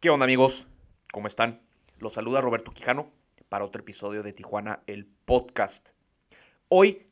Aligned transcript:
¿Qué 0.00 0.08
onda 0.08 0.24
amigos? 0.24 0.66
¿Cómo 1.12 1.26
están? 1.26 1.60
Los 1.98 2.14
saluda 2.14 2.40
Roberto 2.40 2.70
Quijano 2.70 3.12
para 3.50 3.66
otro 3.66 3.82
episodio 3.82 4.22
de 4.22 4.32
Tijuana, 4.32 4.82
el 4.86 5.04
podcast. 5.04 5.90
Hoy 6.68 7.06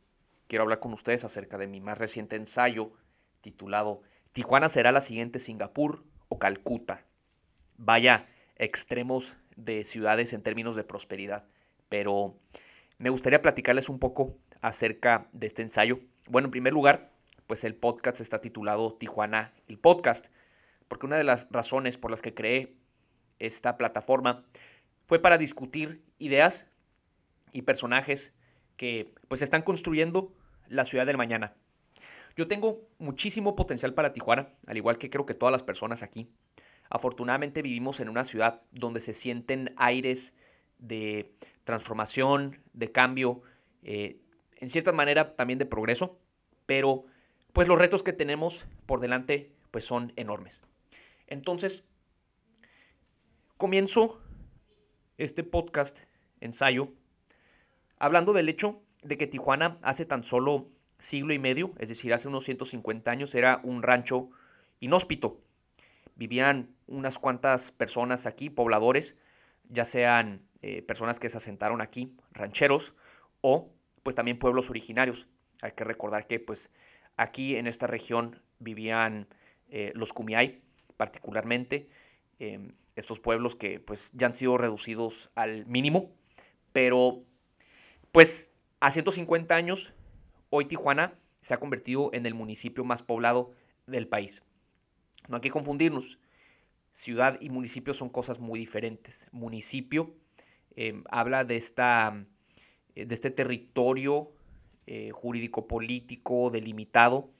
quiero 0.47 0.63
hablar 0.63 0.81
con 0.81 0.95
ustedes 0.95 1.23
acerca 1.23 1.59
de 1.59 1.67
mi 1.67 1.83
más 1.83 1.99
reciente 1.99 2.37
ensayo 2.37 2.93
titulado 3.43 4.01
Tijuana 4.33 4.71
será 4.71 4.91
la 4.91 5.03
siguiente 5.03 5.39
Singapur 5.39 6.03
o 6.31 6.39
Calcuta. 6.39 7.05
Vaya 7.77 8.27
extremos 8.57 9.37
de 9.55 9.85
ciudades 9.85 10.33
en 10.33 10.43
términos 10.43 10.75
de 10.75 10.85
prosperidad, 10.85 11.45
pero 11.91 12.39
me 12.97 13.11
gustaría 13.11 13.43
platicarles 13.43 13.91
un 13.91 13.99
poco 13.99 14.39
acerca 14.63 15.29
de 15.33 15.47
este 15.47 15.61
ensayo. 15.61 16.01
Bueno, 16.31 16.47
en 16.47 16.53
primer 16.53 16.73
lugar, 16.73 17.11
pues 17.47 17.65
el 17.65 17.75
podcast 17.75 18.23
está 18.23 18.41
titulado 18.41 18.95
Tijuana, 18.95 19.53
el 19.67 19.79
podcast 19.79 20.29
porque 20.89 21.07
una 21.07 21.17
de 21.17 21.25
las 21.25 21.47
razones 21.51 21.99
por 21.99 22.11
las 22.11 22.23
que 22.23 22.35
creé 22.35 22.75
esta 23.39 23.77
plataforma 23.77 24.45
fue 25.07 25.21
para 25.21 25.39
discutir 25.39 26.03
ideas 26.19 26.67
y 27.53 27.63
personajes 27.63 28.35
que 28.77 29.15
pues 29.29 29.43
están 29.43 29.63
construyendo 29.63 30.33
la 30.69 30.85
ciudad 30.85 31.07
del 31.07 31.17
mañana. 31.17 31.55
Yo 32.37 32.47
tengo 32.47 32.89
muchísimo 32.99 33.57
potencial 33.57 33.95
para 33.95 34.13
Tijuana, 34.13 34.49
al 34.67 34.77
igual 34.77 34.99
que 34.99 35.11
creo 35.11 35.27
que 35.27 35.35
todas 35.35 35.53
las 35.53 35.63
personas 35.63 36.03
aquí. 36.03 36.31
Afortunadamente 36.91 37.63
vivimos 37.63 38.01
en 38.01 38.09
una 38.09 38.25
ciudad 38.25 38.63
donde 38.71 39.01
se 39.01 39.13
sienten 39.13 39.75
aires 39.77 40.35
de 40.79 41.33
transformación, 41.65 42.63
de 42.73 42.93
cambio, 42.93 43.43
eh, 43.83 44.21
en 44.57 44.71
cierta 44.71 44.93
manera 44.93 45.35
también 45.37 45.59
de 45.59 45.67
progreso, 45.67 46.19
pero 46.67 47.05
pues 47.53 47.69
los 47.69 47.79
retos 47.79 48.03
que 48.03 48.13
tenemos 48.13 48.67
por 48.87 49.01
delante 49.01 49.53
pues 49.71 49.85
son 49.85 50.13
enormes. 50.17 50.63
Entonces, 51.29 51.85
comienzo 53.59 54.21
este 55.19 55.45
podcast, 55.45 55.99
ensayo, 56.41 56.93
hablando 57.99 58.33
del 58.33 58.49
hecho 58.49 58.81
de 59.03 59.19
que 59.19 59.27
Tijuana 59.27 59.79
hace 59.83 60.07
tan 60.07 60.25
solo 60.25 60.69
siglo 60.99 61.35
y 61.35 61.39
medio, 61.39 61.75
es 61.79 61.91
decir, 61.91 62.15
hace 62.15 62.29
unos 62.29 62.45
150 62.45 63.11
años, 63.11 63.35
era 63.35 63.61
un 63.63 63.83
rancho 63.83 64.31
inhóspito. 64.81 65.41
Vivían 66.17 66.75
unas 66.87 67.19
cuantas 67.19 67.73
personas 67.73 68.27
aquí, 68.27 68.49
pobladores, 68.49 69.17
ya 69.69 69.85
sean 69.85 70.43
eh, 70.63 70.83
personas 70.83 71.21
que 71.21 71.29
se 71.29 71.37
asentaron 71.37 71.83
aquí, 71.83 72.17
rancheros, 72.33 72.95
o 73.43 73.71
pues 74.03 74.17
también 74.17 74.39
pueblos 74.39 74.71
originarios. 74.71 75.29
Hay 75.61 75.73
que 75.73 75.85
recordar 75.85 76.27
que 76.27 76.41
pues 76.41 76.71
aquí 77.17 77.57
en 77.57 77.67
esta 77.67 77.87
región 77.87 78.41
vivían 78.59 79.29
eh, 79.69 79.93
los 79.95 80.13
Kumiai, 80.13 80.63
particularmente 80.99 81.89
em, 82.39 82.73
estos 82.97 83.21
pueblos 83.21 83.57
que 83.57 83.81
pues 83.81 84.11
ya 84.13 84.27
han 84.27 84.35
sido 84.35 84.59
reducidos 84.59 85.31
al 85.35 85.65
mínimo, 85.65 86.11
pero 86.75 87.23
pues 88.13 88.51
a 88.81 88.91
150 88.91 89.55
años, 89.55 89.95
hoy 90.51 90.67
Tijuana 90.67 91.15
se 91.41 91.55
ha 91.55 91.61
convertido 91.61 92.11
en 92.13 92.27
el 92.27 92.35
municipio 92.35 92.85
más 92.85 93.03
poblado 93.03 93.53
del 93.87 94.09
país. 94.09 94.43
No 95.29 95.37
hay 95.37 95.41
que 95.41 95.51
confundirnos, 95.51 96.19
ciudad 96.93 97.39
y 97.41 97.49
municipio 97.49 97.95
son 97.95 98.09
cosas 98.11 98.41
muy 98.41 98.59
diferentes. 98.59 99.29
Municipio 99.33 100.15
em, 100.75 101.05
habla 101.09 101.45
de, 101.45 101.57
esta, 101.57 102.27
de 102.95 103.15
este 103.15 103.31
territorio 103.31 104.33
eh, 104.87 105.11
jurídico-político 105.13 106.51
delimitado, 106.51 107.31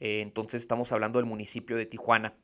eh, 0.00 0.20
entonces 0.22 0.62
estamos 0.62 0.90
hablando 0.92 1.18
del 1.20 1.26
municipio 1.26 1.76
de 1.76 1.86
Tijuana 1.86 2.34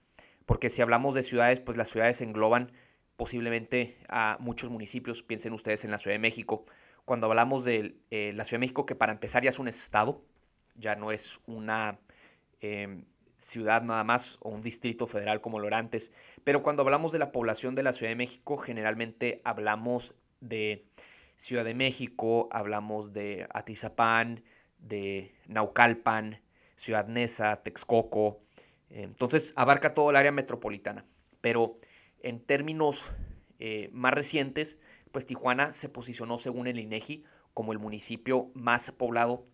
porque 0.46 0.70
si 0.70 0.82
hablamos 0.82 1.14
de 1.14 1.22
ciudades, 1.22 1.60
pues 1.60 1.76
las 1.76 1.88
ciudades 1.88 2.20
engloban 2.20 2.72
posiblemente 3.16 3.98
a 4.08 4.36
muchos 4.40 4.70
municipios. 4.70 5.22
Piensen 5.22 5.52
ustedes 5.52 5.84
en 5.84 5.90
la 5.90 5.98
Ciudad 5.98 6.14
de 6.14 6.20
México. 6.20 6.64
Cuando 7.04 7.26
hablamos 7.26 7.64
de 7.64 7.96
eh, 8.10 8.32
la 8.34 8.44
Ciudad 8.44 8.58
de 8.58 8.66
México, 8.66 8.86
que 8.86 8.94
para 8.94 9.12
empezar 9.12 9.42
ya 9.42 9.50
es 9.50 9.58
un 9.58 9.68
estado, 9.68 10.24
ya 10.74 10.96
no 10.96 11.12
es 11.12 11.40
una 11.46 11.98
em, 12.60 13.04
ciudad 13.36 13.82
nada 13.82 14.04
más 14.04 14.38
o 14.40 14.50
un 14.50 14.60
distrito 14.60 15.06
federal 15.06 15.40
como 15.40 15.58
lo 15.58 15.66
era 15.66 15.78
antes. 15.78 16.12
Pero 16.44 16.62
cuando 16.62 16.82
hablamos 16.82 17.12
de 17.12 17.18
la 17.18 17.32
población 17.32 17.74
de 17.74 17.82
la 17.82 17.92
Ciudad 17.92 18.10
de 18.10 18.16
México, 18.16 18.56
generalmente 18.56 19.40
hablamos 19.44 20.14
de 20.40 20.86
Ciudad 21.36 21.64
de 21.64 21.74
México, 21.74 22.48
hablamos 22.52 23.12
de 23.12 23.46
Atizapán, 23.52 24.44
de 24.78 25.34
Naucalpan, 25.46 26.40
Ciudad 26.76 27.06
Neza, 27.06 27.62
Texcoco, 27.62 28.40
entonces 28.92 29.52
abarca 29.56 29.94
todo 29.94 30.10
el 30.10 30.16
área 30.16 30.32
metropolitana. 30.32 31.06
Pero 31.40 31.78
en 32.20 32.40
términos 32.40 33.12
eh, 33.58 33.90
más 33.92 34.12
recientes, 34.12 34.80
pues 35.10 35.26
Tijuana 35.26 35.72
se 35.72 35.88
posicionó 35.88 36.38
según 36.38 36.66
el 36.66 36.78
INEGI 36.78 37.24
como 37.54 37.72
el 37.72 37.78
municipio 37.78 38.50
más 38.54 38.90
poblado 38.92 39.46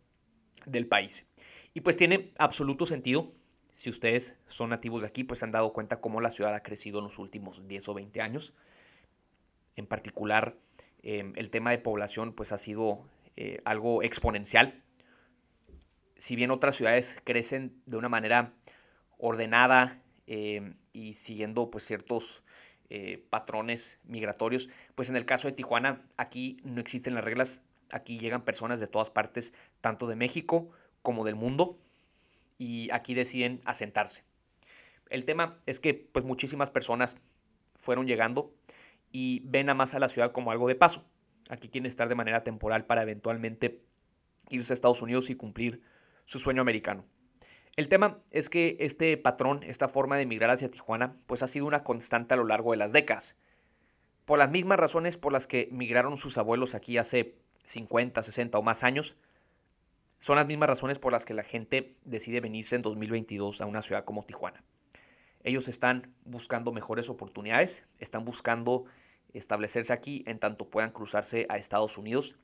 del 0.67 0.87
país. 0.87 1.27
Y 1.75 1.81
pues 1.81 1.97
tiene 1.97 2.33
absoluto 2.39 2.87
sentido. 2.87 3.33
Si 3.73 3.91
ustedes 3.91 4.35
son 4.49 4.71
nativos 4.71 5.03
de 5.03 5.09
aquí, 5.09 5.25
pues 5.25 5.43
han 5.43 5.53
dado 5.53 5.73
cuenta 5.73 6.01
cómo 6.01 6.21
la 6.21 6.31
ciudad 6.31 6.55
ha 6.55 6.63
crecido 6.63 6.99
en 6.99 7.05
los 7.05 7.19
últimos 7.19 7.67
10 7.69 7.89
o 7.89 7.95
20 7.95 8.21
años. 8.21 8.55
En 9.77 9.87
particular, 9.87 10.57
em, 11.03 11.33
el 11.37 11.51
tema 11.51 11.71
de 11.71 11.79
población 11.79 12.33
pues 12.33 12.51
ha 12.53 12.59
sido 12.59 13.09
eh, 13.37 13.59
algo 13.65 14.03
exponencial. 14.03 14.83
Si 16.17 16.35
bien 16.35 16.51
otras 16.51 16.75
ciudades 16.75 17.17
crecen 17.23 17.81
de 17.87 17.97
una 17.97 18.09
manera 18.09 18.53
ordenada 19.19 20.01
em, 20.27 20.75
y 20.93 21.15
siguiendo 21.15 21.71
pues 21.71 21.85
ciertos 21.85 22.43
eh, 22.91 23.23
patrones 23.31 23.99
migratorios. 24.05 24.71
Pues 24.95 25.11
en 25.11 25.17
el 25.17 25.27
caso 25.27 25.49
de 25.49 25.53
Tijuana, 25.53 26.03
aquí 26.17 26.57
no 26.65 26.81
existen 26.81 27.15
las 27.15 27.25
reglas, 27.25 27.61
aquí 27.91 28.19
llegan 28.19 28.43
personas 28.43 28.81
de 28.81 28.87
todas 28.87 29.11
partes, 29.11 29.53
tanto 29.81 30.07
de 30.07 30.17
México 30.17 30.71
como 31.03 31.25
del 31.25 31.35
mundo, 31.35 31.79
y 32.59 32.89
aquí 32.93 33.15
deciden 33.15 33.61
asentarse. 33.65 34.25
El 35.11 35.25
tema 35.25 35.59
es 35.67 35.81
que 35.81 35.95
pues 35.95 36.25
muchísimas 36.25 36.71
personas 36.71 37.17
fueron 37.79 38.07
llegando 38.07 38.53
y 39.13 39.43
ven 39.45 39.71
a 39.71 39.75
más 39.75 39.95
a 39.95 39.99
la 39.99 40.09
ciudad 40.09 40.33
como 40.33 40.51
algo 40.51 40.69
de 40.69 40.75
paso. 40.75 41.05
Aquí 41.49 41.69
quieren 41.69 41.87
estar 41.87 42.09
de 42.09 42.15
manera 42.15 42.45
temporal 42.45 42.85
para 42.85 43.03
eventualmente 43.03 43.81
irse 44.51 44.73
a 44.73 44.75
Estados 44.75 45.03
Unidos 45.03 45.31
y 45.31 45.35
cumplir 45.35 45.81
su 46.25 46.39
sueño 46.39 46.61
americano. 46.61 47.07
El 47.79 47.87
tema 47.87 48.19
es 48.33 48.51
que 48.51 48.77
este 48.81 49.17
patrón, 49.17 49.63
esta 49.63 49.89
forma 49.89 50.17
de 50.17 50.25
emigrar 50.25 50.51
hacia 50.51 50.69
Tijuana, 50.69 51.15
pues 51.27 51.45
ha 51.45 51.47
sido 51.47 51.65
una 51.65 51.85
constante 51.85 52.35
a 52.35 52.37
lo 52.37 52.45
largo 52.45 52.73
de 52.73 52.77
las 52.77 52.91
décadas. 52.91 53.37
Por 54.25 54.41
las 54.41 54.51
mismas 54.51 54.81
razones 54.81 55.17
por 55.17 55.33
las 55.33 55.47
que 55.47 55.69
migraron 55.71 56.17
sus 56.17 56.39
abuelos 56.39 56.75
aquí 56.75 56.99
hace 56.99 57.37
50, 57.63 58.21
60 58.21 58.59
o 58.59 58.63
más 58.65 58.83
años, 58.83 59.15
son 60.19 60.35
las 60.35 60.47
mismas 60.49 60.69
razones 60.69 60.99
por 60.99 61.13
las 61.13 61.25
que 61.25 61.35
la 61.35 61.45
gente 61.45 61.95
decide 62.05 62.41
venirse 62.41 62.75
en 62.75 62.83
2022 62.83 63.61
a 63.61 63.67
una 63.67 63.81
ciudad 63.81 64.05
como 64.05 64.25
Tijuana. 64.25 64.65
Ellos 65.45 65.69
están 65.69 66.13
buscando 66.25 66.73
mejores 66.73 67.09
oportunidades, 67.09 67.85
están 68.01 68.25
buscando 68.25 68.87
establecerse 69.35 69.93
aquí 69.93 70.25
en 70.27 70.41
tanto 70.41 70.69
puedan 70.69 70.91
cruzarse 70.91 71.47
a 71.49 71.59
Estados 71.59 71.97
Unidos. 71.97 72.35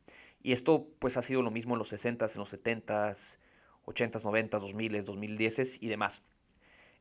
Y 0.45 0.53
esto 0.53 0.87
pues 1.01 1.17
ha 1.17 1.23
sido 1.23 1.43
lo 1.43 1.51
mismo 1.51 1.75
en 1.75 1.81
los 1.81 1.93
60s, 1.93 2.37
en 2.37 2.39
los 2.39 2.55
70s, 2.55 3.39
80s, 3.87 4.25
90s, 4.25 4.51
2000s, 4.51 5.05
2010s 5.05 5.79
y 5.81 5.89
demás. 5.89 6.23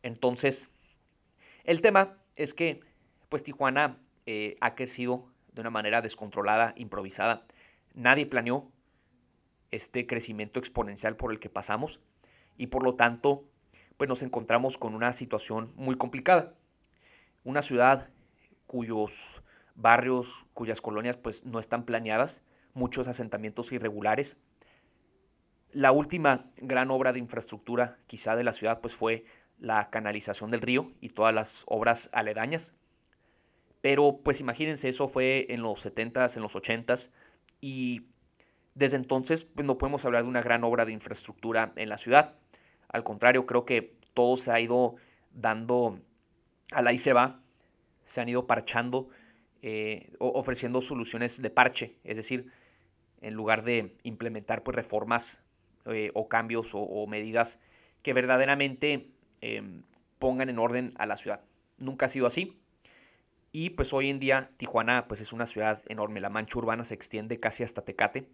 Entonces, 0.01 0.69
el 1.63 1.81
tema 1.81 2.17
es 2.35 2.53
que 2.53 2.81
pues 3.29 3.43
Tijuana 3.43 3.99
eh, 4.25 4.57
ha 4.61 4.75
crecido 4.75 5.31
de 5.53 5.61
una 5.61 5.69
manera 5.69 6.01
descontrolada, 6.01 6.73
improvisada. 6.77 7.45
Nadie 7.93 8.25
planeó 8.25 8.71
este 9.71 10.05
crecimiento 10.05 10.59
exponencial 10.59 11.15
por 11.15 11.31
el 11.31 11.39
que 11.39 11.49
pasamos 11.49 11.99
y 12.57 12.67
por 12.67 12.83
lo 12.83 12.95
tanto 12.95 13.45
pues 13.97 14.07
nos 14.07 14.23
encontramos 14.23 14.77
con 14.77 14.95
una 14.95 15.13
situación 15.13 15.71
muy 15.75 15.95
complicada. 15.95 16.53
Una 17.43 17.61
ciudad 17.61 18.09
cuyos 18.67 19.41
barrios, 19.75 20.45
cuyas 20.53 20.81
colonias 20.81 21.17
pues 21.17 21.45
no 21.45 21.59
están 21.59 21.85
planeadas, 21.85 22.43
muchos 22.73 23.07
asentamientos 23.07 23.71
irregulares, 23.71 24.37
la 25.73 25.91
última 25.91 26.49
gran 26.57 26.91
obra 26.91 27.13
de 27.13 27.19
infraestructura 27.19 27.97
quizá 28.07 28.35
de 28.35 28.43
la 28.43 28.53
ciudad 28.53 28.81
pues 28.81 28.95
fue 28.95 29.25
la 29.59 29.89
canalización 29.89 30.51
del 30.51 30.61
río 30.61 30.91
y 31.01 31.09
todas 31.09 31.33
las 31.33 31.63
obras 31.67 32.09
aledañas. 32.13 32.73
Pero 33.81 34.19
pues 34.23 34.39
imagínense, 34.39 34.89
eso 34.89 35.07
fue 35.07 35.47
en 35.49 35.61
los 35.61 35.85
70s, 35.85 36.37
en 36.37 36.43
los 36.43 36.55
80s 36.55 37.11
y 37.59 38.07
desde 38.75 38.97
entonces 38.97 39.45
pues 39.45 39.65
no 39.65 39.77
podemos 39.77 40.05
hablar 40.05 40.23
de 40.23 40.29
una 40.29 40.41
gran 40.41 40.63
obra 40.63 40.85
de 40.85 40.91
infraestructura 40.91 41.73
en 41.75 41.89
la 41.89 41.97
ciudad. 41.97 42.35
Al 42.87 43.03
contrario, 43.03 43.45
creo 43.45 43.65
que 43.65 43.95
todo 44.13 44.37
se 44.37 44.51
ha 44.51 44.59
ido 44.59 44.95
dando 45.31 45.99
a 46.71 46.81
la 46.81 46.93
y 46.93 46.97
se 46.97 47.13
va, 47.13 47.41
se 48.05 48.21
han 48.21 48.29
ido 48.29 48.47
parchando, 48.47 49.09
eh, 49.61 50.13
ofreciendo 50.19 50.81
soluciones 50.81 51.41
de 51.41 51.49
parche, 51.49 51.97
es 52.03 52.17
decir, 52.17 52.51
en 53.21 53.33
lugar 53.33 53.63
de 53.63 53.95
implementar 54.03 54.63
pues 54.63 54.75
reformas 54.75 55.41
eh, 55.85 56.11
o 56.13 56.29
cambios 56.29 56.71
o, 56.73 57.05
medidas 57.07 57.59
que 58.01 58.13
verdaderamente 58.13 59.09
em, 59.41 59.83
pongan 60.19 60.49
en 60.49 60.59
orden 60.59 60.93
a 60.97 61.05
la 61.05 61.17
ciudad. 61.17 61.41
Nunca 61.77 62.05
ha 62.05 62.09
sido 62.09 62.25
así. 62.25 62.57
Y 63.51 63.71
pues 63.71 63.93
hoy 63.93 64.09
en 64.09 64.19
día 64.19 64.51
Tijuana 64.57 65.07
pues 65.07 65.21
es 65.21 65.33
una 65.33 65.45
ciudad 65.45 65.79
enorme, 65.87 66.19
la 66.19 66.29
mancha 66.29 66.57
urbana 66.57 66.83
se 66.83 66.95
extiende 66.95 67.39
casi 67.39 67.63
hasta 67.63 67.83
Tecate. 67.83 68.27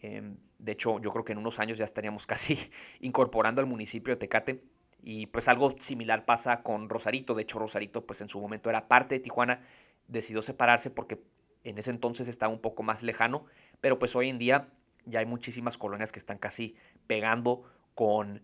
Em, 0.00 0.36
de 0.58 0.72
hecho, 0.72 0.98
yo 1.00 1.10
creo 1.12 1.24
que 1.24 1.32
en 1.32 1.38
unos 1.38 1.60
años 1.60 1.78
ya 1.78 1.84
estaríamos 1.84 2.26
casi 2.28 2.58
incorporando 3.00 3.60
al 3.60 3.66
municipio 3.66 4.14
de 4.14 4.18
Tecate. 4.18 4.62
Y 5.02 5.26
pues 5.26 5.48
algo 5.48 5.74
similar 5.78 6.24
pasa 6.24 6.62
con 6.62 6.88
Rosarito. 6.88 7.34
De 7.34 7.42
hecho, 7.42 7.58
Rosarito 7.58 8.06
pues 8.06 8.20
en 8.22 8.28
su 8.28 8.40
momento 8.40 8.70
era 8.70 8.88
parte 8.88 9.14
de 9.14 9.20
Tijuana. 9.20 9.60
Decidió 10.08 10.42
separarse 10.42 10.90
porque 10.90 11.22
en 11.62 11.78
ese 11.78 11.90
entonces 11.90 12.26
estaba 12.28 12.52
un 12.52 12.60
poco 12.60 12.82
más 12.82 13.02
lejano. 13.02 13.44
Pero 13.80 13.98
pues 13.98 14.16
hoy 14.16 14.30
en 14.30 14.38
día 14.38 14.68
ya 15.06 15.20
hay 15.20 15.26
muchísimas 15.26 15.78
colonias 15.78 16.12
que 16.12 16.18
están 16.18 16.38
casi 16.38 16.76
pegando 17.06 17.64
con 17.94 18.42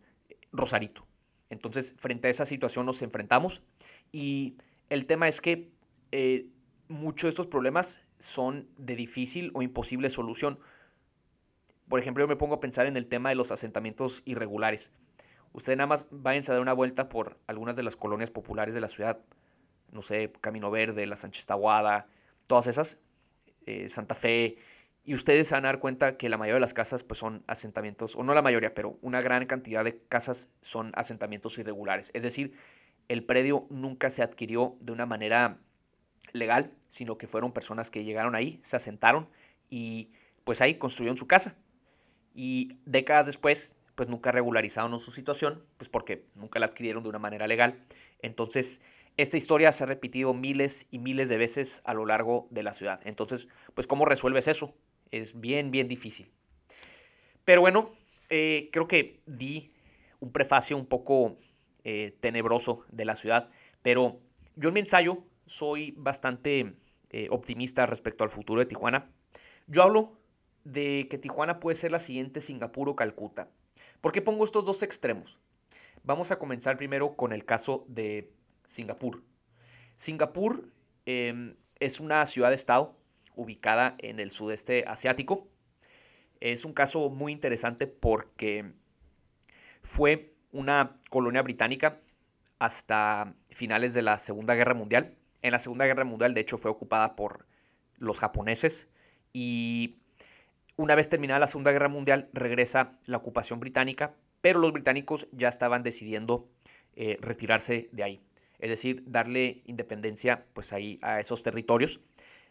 Rosarito. 0.53 1.07
Entonces, 1.49 1.95
frente 1.99 2.29
a 2.29 2.31
esa 2.31 2.45
situación 2.45 2.87
nos 2.87 3.03
enfrentamos. 3.03 3.62
Y 4.12 4.57
el 4.89 5.07
tema 5.07 5.29
es 5.29 5.41
que 5.41 5.71
eh, 6.12 6.47
muchos 6.89 7.23
de 7.25 7.29
estos 7.31 7.47
problemas 7.47 8.01
son 8.19 8.69
de 8.77 8.97
difícil 8.97 9.51
o 9.55 9.62
imposible 9.62 10.11
solución. 10.11 10.59
Por 11.89 11.99
ejemplo, 11.99 12.23
yo 12.23 12.29
me 12.29 12.37
pongo 12.37 12.55
a 12.55 12.61
pensar 12.61 12.87
en 12.87 12.97
el 12.97 13.06
tema 13.06 13.31
de 13.31 13.35
los 13.35 13.51
asentamientos 13.51 14.23
irregulares. 14.25 14.93
Ustedes 15.53 15.77
nada 15.77 15.89
más 15.89 16.06
váyanse 16.11 16.53
a 16.53 16.55
dar 16.55 16.63
una 16.63 16.73
vuelta 16.73 17.09
por 17.09 17.39
algunas 17.49 17.75
de 17.75 17.83
las 17.83 17.97
colonias 17.97 18.31
populares 18.31 18.75
de 18.75 18.81
la 18.81 18.89
ciudad. 18.89 19.21
No 19.91 20.03
sé, 20.03 20.33
Camino 20.41 20.71
Verde, 20.71 21.06
La 21.06 21.17
Sánchez 21.17 21.47
Tahuada, 21.47 22.06
todas 22.47 22.69
esas, 22.69 22.99
eh, 23.67 23.89
Santa 23.89 24.15
Fe. 24.15 24.56
Y 25.05 25.14
ustedes 25.14 25.49
se 25.49 25.55
van 25.55 25.64
a 25.64 25.69
dar 25.69 25.81
cuenta 25.81 26.17
que 26.17 26.29
la 26.29 26.37
mayoría 26.37 26.55
de 26.55 26.61
las 26.61 26.75
casas 26.75 27.05
pues, 27.05 27.19
son 27.19 27.43
asentamientos, 27.47 28.17
o 28.17 28.23
no 28.23 28.35
la 28.35 28.43
mayoría, 28.43 28.75
pero 28.75 28.99
una 29.00 29.20
gran 29.20 29.47
cantidad 29.47 29.85
de 29.85 29.99
casas 30.08 30.49
son 30.61 30.93
asentamientos 30.94 31.58
irregulares. 31.58 32.11
Es 32.14 32.23
decir, 32.23 32.55
el 33.08 33.25
predio 33.25 33.67
nunca 33.70 34.11
se 34.11 34.23
adquirió 34.23 34.76
de 34.81 34.93
una 34.93 35.06
manera 35.06 35.58
legal, 36.32 36.73
sino 36.88 37.19
que 37.19 37.26
fueron 37.26 37.52
personas 37.52 37.91
que 37.91 38.05
llegaron 38.05 38.35
ahí, 38.35 38.61
se 38.62 38.76
asentaron 38.76 39.29
y 39.69 40.11
pues 40.44 40.61
ahí 40.61 40.75
construyeron 40.76 41.17
su 41.17 41.26
casa. 41.26 41.56
Y 42.35 42.79
décadas 42.85 43.26
después, 43.26 43.76
pues 43.94 44.08
nunca 44.08 44.32
regularizaron 44.32 44.96
su 44.99 45.11
situación, 45.11 45.64
pues 45.76 45.88
porque 45.88 46.25
nunca 46.35 46.58
la 46.61 46.67
adquirieron 46.67 47.03
de 47.03 47.08
una 47.08 47.19
manera 47.19 47.46
legal. 47.46 47.82
Entonces, 48.23 48.81
esta 49.17 49.37
historia 49.37 49.73
se 49.73 49.85
ha 49.85 49.87
repetido 49.87 50.32
miles 50.32 50.87
y 50.91 50.99
miles 50.99 51.29
de 51.29 51.37
veces 51.37 51.82
a 51.85 51.94
lo 51.94 52.06
largo 52.06 52.46
de 52.50 52.62
la 52.62 52.73
ciudad. 52.73 53.00
Entonces, 53.05 53.49
pues 53.75 53.87
¿cómo 53.87 54.05
resuelves 54.05 54.49
eso? 54.49 54.75
Es 55.11 55.41
bien, 55.41 55.71
bien 55.71 55.89
difícil. 55.89 56.31
Pero 57.45 57.62
bueno, 57.62 57.93
eh, 58.29 58.69
creo 58.73 58.87
que 58.87 59.21
di 59.27 59.71
un 60.21 60.33
prefacio 60.33 60.77
un 60.77 60.87
poco 60.87 61.37
eh, 61.85 62.17
tenebroso 62.21 62.85
de 62.91 63.05
la 63.05 63.17
ciudad, 63.17 63.51
pero 63.83 64.21
yo 64.57 64.69
en 64.69 64.75
mi 64.75 64.81
ensayo 64.81 65.25
soy 65.47 65.93
bastante 65.97 66.75
eh, 67.11 67.27
optimista 67.31 67.87
respecto 67.87 68.23
al 68.23 68.31
futuro 68.31 68.61
de 68.61 68.67
Tijuana. 68.67 69.11
Yo 69.67 69.83
hablo 69.83 70.12
de 70.65 71.09
que 71.11 71.19
Tijuana 71.19 71.59
puede 71.59 71.75
ser 71.75 71.91
la 71.91 71.99
siguiente 71.99 72.41
Singapur 72.41 72.89
o 72.89 72.97
Calcuta. 72.97 73.49
¿Por 74.01 74.13
qué 74.13 74.23
pongo 74.23 74.45
estos 74.45 74.65
dos 74.65 74.83
extremos? 74.83 75.41
Vamos 76.03 76.31
a 76.31 76.39
comenzar 76.39 76.77
primero 76.77 77.17
con 77.17 77.33
el 77.33 77.45
caso 77.45 77.85
de 77.89 78.31
Singapur. 78.67 79.23
Singapur 79.97 80.71
em, 81.05 81.56
es 81.79 82.01
una 82.01 82.25
ciudad-estado 82.27 82.97
ubicada 83.35 83.97
en 83.99 84.21
el 84.21 84.31
sudeste 84.31 84.85
asiático. 84.87 85.49
Es 86.41 86.65
un 86.65 86.73
caso 86.73 87.11
muy 87.11 87.32
interesante 87.32 87.87
porque 87.87 88.73
fue 89.82 90.35
una 90.53 90.99
colonia 91.11 91.43
británica 91.43 92.00
hasta 92.59 93.35
finales 93.50 93.94
de 93.94 94.03
la 94.03 94.19
Segunda 94.19 94.55
Guerra 94.55 94.75
Mundial. 94.75 95.17
En 95.43 95.53
la 95.53 95.59
Segunda 95.59 95.87
Guerra 95.87 96.05
Mundial, 96.05 96.35
de 96.35 96.41
hecho, 96.41 96.59
fue 96.59 96.71
ocupada 96.71 97.17
por 97.17 97.47
los 97.97 98.21
japoneses 98.21 98.88
y 99.32 99.97
una 100.77 100.94
vez 100.94 101.09
terminada 101.09 101.41
la 101.41 101.47
Segunda 101.47 101.73
Guerra 101.73 101.88
Mundial 101.88 102.29
regresa 102.32 102.99
la 103.06 103.19
ocupación 103.19 103.61
británica, 103.61 104.15
pero 104.41 104.59
los 104.59 104.73
británicos 104.73 105.29
ya 105.32 105.49
estaban 105.49 105.82
decidiendo 105.82 106.49
eh, 106.97 107.19
retirarse 107.21 107.88
de 107.93 108.03
ahí, 108.03 108.21
es 108.59 108.71
decir, 108.71 109.05
darle 109.06 109.62
independencia 109.67 110.47
pues 110.55 110.73
ahí 110.73 110.99
a 111.03 111.21
esos 111.21 111.43
territorios. 111.43 112.00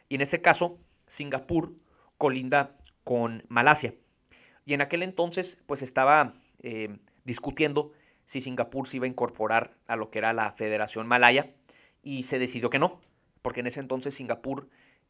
Y 0.09 0.15
en 0.15 0.21
ese 0.21 0.41
caso, 0.41 0.79
Singapur 1.07 1.73
colinda 2.17 2.75
con 3.03 3.43
Malasia. 3.47 3.93
Y 4.65 4.73
en 4.73 4.81
aquel 4.81 5.03
entonces 5.03 5.57
pues 5.65 5.81
estaba 5.81 6.33
eh, 6.61 6.97
discutiendo 7.23 7.91
si 8.25 8.41
Singapur 8.41 8.87
se 8.87 8.97
iba 8.97 9.05
a 9.05 9.09
incorporar 9.09 9.75
a 9.87 9.95
lo 9.95 10.11
que 10.11 10.19
era 10.19 10.33
la 10.33 10.51
Federación 10.51 11.07
Malaya 11.07 11.51
y 12.03 12.23
se 12.23 12.37
decidió 12.37 12.69
que 12.69 12.77
no, 12.77 13.01
porque 13.41 13.61
en 13.61 13.67
ese 13.67 13.79
entonces 13.79 14.13
Singapur 14.13 14.69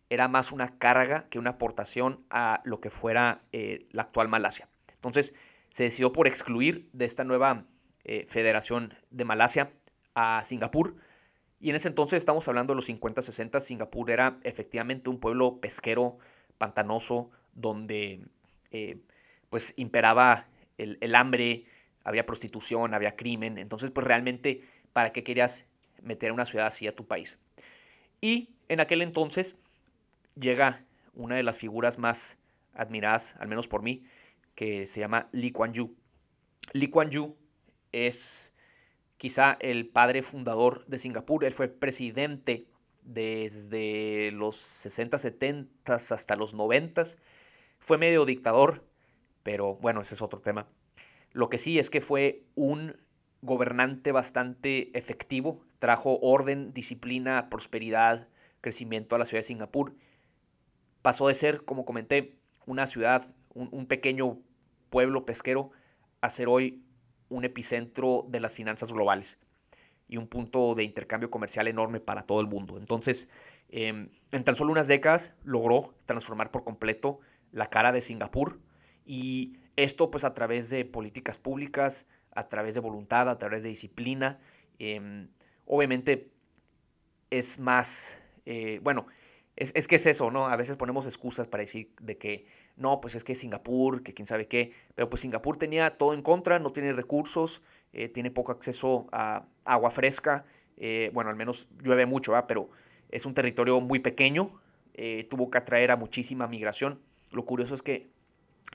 era 0.09 0.27
más 0.27 0.51
una 0.51 0.77
carga 0.77 1.27
que 1.29 1.39
una 1.39 1.51
aportación 1.51 2.25
a 2.29 2.61
lo 2.63 2.79
que 2.79 2.89
fuera 2.89 3.41
eh, 3.51 3.87
la 3.91 4.03
actual 4.03 4.29
Malasia. 4.29 4.69
Entonces 4.93 5.33
se 5.69 5.83
decidió 5.83 6.13
por 6.13 6.27
excluir 6.27 6.89
de 6.93 7.05
esta 7.05 7.23
nueva 7.23 7.65
eh, 8.05 8.25
Federación 8.27 8.93
de 9.11 9.25
Malasia 9.25 9.71
a 10.15 10.43
Singapur. 10.43 10.95
Y 11.59 11.69
en 11.69 11.75
ese 11.75 11.89
entonces 11.89 12.17
estamos 12.17 12.47
hablando 12.47 12.71
de 12.71 12.75
los 12.75 12.89
50-60, 12.89 13.59
Singapur 13.59 14.11
era 14.11 14.39
efectivamente 14.43 15.09
un 15.09 15.19
pueblo 15.19 15.59
pesquero, 15.59 16.17
pantanoso, 16.57 17.29
donde 17.53 18.21
eh, 18.71 19.01
pues 19.49 19.73
imperaba 19.75 20.47
el, 20.77 21.15
hambre, 21.15 21.65
había 22.03 22.25
prostitución, 22.25 22.93
había 22.93 23.15
crimen. 23.15 23.57
Entonces 23.57 23.91
pues 23.91 24.07
realmente, 24.07 24.63
¿para 24.93 25.11
qué 25.11 25.23
querías 25.23 25.65
meter 26.01 26.31
una 26.31 26.45
ciudad 26.45 26.67
así 26.67 26.87
a 26.87 26.95
tu 26.95 27.05
país. 27.05 27.39
Y 28.21 28.49
en 28.67 28.79
aquel 28.79 29.01
entonces 29.01 29.57
llega 30.39 30.85
una 31.13 31.35
de 31.35 31.43
las 31.43 31.57
figuras 31.57 31.97
más 31.97 32.37
admiradas, 32.73 33.35
al 33.39 33.47
menos 33.47 33.67
por 33.67 33.81
mí, 33.81 34.03
que 34.55 34.85
se 34.85 34.99
llama 34.99 35.29
Lee 35.31 35.51
Kuan 35.51 35.73
Yew. 35.73 35.95
Lee 36.73 36.89
Kuan 36.89 37.09
Yew 37.09 37.35
es 37.91 38.53
quizá 39.19 39.57
el 39.59 39.87
padre 39.87 40.23
fundador 40.23 40.85
de 40.87 40.97
Singapur. 40.97 41.43
Él 41.43 41.53
fue 41.53 41.67
presidente 41.67 42.65
desde 43.03 44.31
los 44.31 44.55
60, 44.55 45.19
70 45.19 45.93
hasta 45.93 46.35
los 46.35 46.55
90. 46.55 47.03
Fue 47.77 47.97
medio 47.97 48.25
dictador, 48.25 48.87
pero 49.43 49.75
bueno, 49.75 50.01
ese 50.01 50.15
es 50.15 50.21
otro 50.21 50.39
tema. 50.39 50.67
Lo 51.33 51.49
que 51.49 51.57
sí 51.57 51.77
es 51.77 51.89
que 51.89 52.01
fue 52.01 52.45
un 52.55 52.95
gobernante 53.41 54.11
bastante 54.13 54.97
efectivo, 54.97 55.61
trajo 55.79 56.17
orden, 56.21 56.73
disciplina, 56.73 57.49
prosperidad, 57.49 58.29
crecimiento 58.61 59.15
a 59.15 59.19
la 59.19 59.25
ciudad 59.25 59.39
de 59.39 59.47
Singapur. 59.47 59.95
Pasó 61.01 61.27
de 61.27 61.33
ser, 61.33 61.65
como 61.65 61.85
comenté, 61.85 62.37
una 62.65 62.87
ciudad, 62.87 63.29
un, 63.53 63.85
pequeño 63.85 64.39
pueblo 64.89 65.25
pesquero, 65.25 65.71
a 66.21 66.29
ser 66.29 66.47
hoy 66.47 66.83
un 67.29 67.45
epicentro 67.45 68.25
de 68.29 68.39
las 68.39 68.55
finanzas 68.55 68.91
globales 68.91 69.39
y 70.07 70.17
un 70.17 70.27
punto 70.27 70.75
de 70.75 70.83
intercambio 70.83 71.29
comercial 71.29 71.67
enorme 71.67 71.99
para 71.99 72.23
todo 72.23 72.41
el 72.41 72.47
mundo. 72.47 72.77
Entonces, 72.77 73.29
em, 73.69 74.09
en 74.31 74.43
tan 74.43 74.55
solo 74.55 74.71
unas 74.71 74.87
décadas 74.87 75.33
logró 75.43 75.93
transformar 76.05 76.51
por 76.51 76.63
completo 76.63 77.19
la 77.51 77.69
cara 77.69 77.91
de 77.91 78.01
Singapur 78.01 78.59
y 79.05 79.53
esto 79.75 80.11
pues 80.11 80.23
a 80.23 80.33
través 80.33 80.69
de 80.69 80.83
políticas 80.85 81.37
públicas, 81.37 82.05
a 82.31 82.47
través 82.47 82.75
de 82.75 82.81
voluntad, 82.81 83.29
a 83.29 83.37
través 83.37 83.63
de 83.63 83.69
disciplina. 83.69 84.39
Em, 84.79 85.29
obviamente 85.65 86.31
es 87.29 87.59
más, 87.59 88.21
eh, 88.45 88.79
bueno, 88.81 89.05
es, 89.59 89.71
es, 89.75 89.87
que 89.87 89.95
es 89.95 90.05
eso, 90.05 90.31
¿no? 90.31 90.47
A 90.47 90.55
veces 90.55 90.77
ponemos 90.77 91.05
excusas 91.05 91.47
para 91.47 91.61
decir 91.61 91.91
de 92.01 92.17
que, 92.17 92.47
no, 92.75 92.99
pues 93.01 93.15
es 93.15 93.23
que 93.23 93.35
Singapur, 93.35 94.03
que 94.03 94.13
quién 94.13 94.25
sabe 94.25 94.47
qué, 94.47 94.71
pero 94.95 95.09
pues 95.09 95.21
Singapur 95.21 95.57
tenía 95.57 95.91
todo 95.97 96.13
en 96.13 96.21
contra, 96.21 96.59
no 96.59 96.71
tiene 96.71 96.93
recursos, 96.93 97.61
eh, 97.93 98.09
tiene 98.09 98.31
poco 98.31 98.51
acceso 98.51 99.07
a 99.11 99.45
agua 99.65 99.91
fresca, 99.91 100.45
eh, 100.77 101.11
bueno, 101.13 101.29
al 101.29 101.35
menos 101.35 101.67
llueve 101.83 102.05
mucho, 102.05 102.31
¿verdad? 102.31 102.47
Pero 102.47 102.69
es 103.11 103.25
un 103.25 103.33
territorio 103.33 103.79
muy 103.81 103.99
pequeño, 103.99 104.59
tuvo 105.29 105.49
que 105.49 105.57
atraer 105.57 105.91
a 105.91 105.95
muchísima 105.95 106.45
migración. 106.47 106.99
Lo 107.31 107.45
curioso 107.45 107.73
es 107.73 107.81
que 107.81 108.09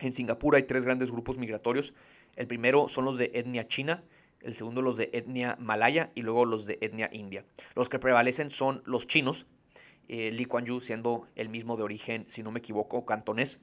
en 0.00 0.10
Singapur 0.10 0.56
hay 0.56 0.62
tres 0.62 0.86
grandes 0.86 1.10
grupos 1.10 1.36
migratorios 1.36 1.92
el 2.36 2.46
primero 2.46 2.88
son 2.88 3.04
los 3.04 3.18
de 3.18 3.30
etnia 3.34 3.68
china, 3.68 4.02
el 4.40 4.54
segundo 4.54 4.82
los 4.82 4.96
de 4.96 5.10
etnia 5.12 5.56
malaya 5.60 6.10
y 6.14 6.22
luego 6.22 6.44
los 6.44 6.66
de 6.66 6.78
etnia 6.80 7.08
india. 7.12 7.44
Los 7.74 7.88
que 7.88 7.98
prevalecen 7.98 8.50
son 8.50 8.82
los 8.84 9.06
chinos, 9.06 9.46
eh, 10.08 10.30
Lee 10.32 10.44
Kuan 10.44 10.66
Yew 10.66 10.80
siendo 10.80 11.26
el 11.34 11.48
mismo 11.48 11.76
de 11.76 11.82
origen, 11.82 12.24
si 12.28 12.42
no 12.42 12.50
me 12.50 12.58
equivoco, 12.58 13.04
cantonés. 13.04 13.60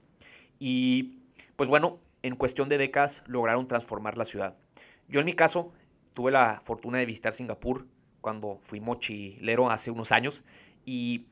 Y 0.59 1.19
pues 1.55 1.69
bueno, 1.69 1.99
en 2.23 2.35
cuestión 2.35 2.69
de 2.69 2.77
décadas 2.77 3.23
lograron 3.25 3.67
transformar 3.67 4.17
la 4.17 4.25
ciudad. 4.25 4.55
Yo 5.07 5.19
en 5.19 5.25
mi 5.25 5.33
caso 5.33 5.71
tuve 6.13 6.31
la 6.31 6.61
fortuna 6.63 6.99
de 6.99 7.05
visitar 7.05 7.33
Singapur 7.33 7.87
cuando 8.21 8.59
fui 8.63 8.79
mochilero 8.79 9.69
hace 9.69 9.91
unos 9.91 10.11
años 10.11 10.45
y 10.85 11.25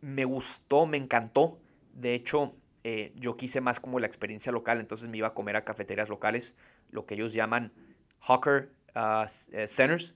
me 0.00 0.24
gustó, 0.24 0.86
me 0.86 0.96
encantó. 0.96 1.58
De 1.94 2.14
hecho, 2.14 2.54
eh, 2.82 3.12
yo 3.16 3.36
quise 3.36 3.60
más 3.60 3.80
como 3.80 3.98
la 4.00 4.06
experiencia 4.06 4.52
local, 4.52 4.80
entonces 4.80 5.08
me 5.08 5.18
iba 5.18 5.28
a 5.28 5.34
comer 5.34 5.56
a 5.56 5.64
cafeterías 5.64 6.08
locales, 6.08 6.54
lo 6.90 7.06
que 7.06 7.14
ellos 7.14 7.32
llaman 7.32 7.72
hawker 8.20 8.70
uh, 8.94 9.26
eh, 9.52 9.66
centers, 9.66 10.14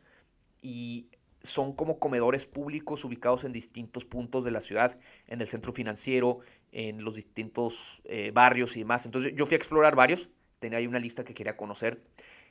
y 0.60 1.06
son 1.48 1.72
como 1.72 1.98
comedores 1.98 2.46
públicos 2.46 3.04
ubicados 3.04 3.44
en 3.44 3.52
distintos 3.52 4.04
puntos 4.04 4.44
de 4.44 4.50
la 4.50 4.60
ciudad, 4.60 4.98
en 5.26 5.40
el 5.40 5.46
centro 5.46 5.72
financiero, 5.72 6.40
en 6.72 7.02
los 7.02 7.14
distintos 7.14 8.02
eh, 8.04 8.30
barrios 8.32 8.76
y 8.76 8.80
demás. 8.80 9.06
Entonces 9.06 9.32
yo 9.34 9.46
fui 9.46 9.54
a 9.54 9.56
explorar 9.56 9.96
varios, 9.96 10.30
tenía 10.58 10.78
ahí 10.78 10.86
una 10.86 10.98
lista 10.98 11.24
que 11.24 11.34
quería 11.34 11.56
conocer 11.56 12.02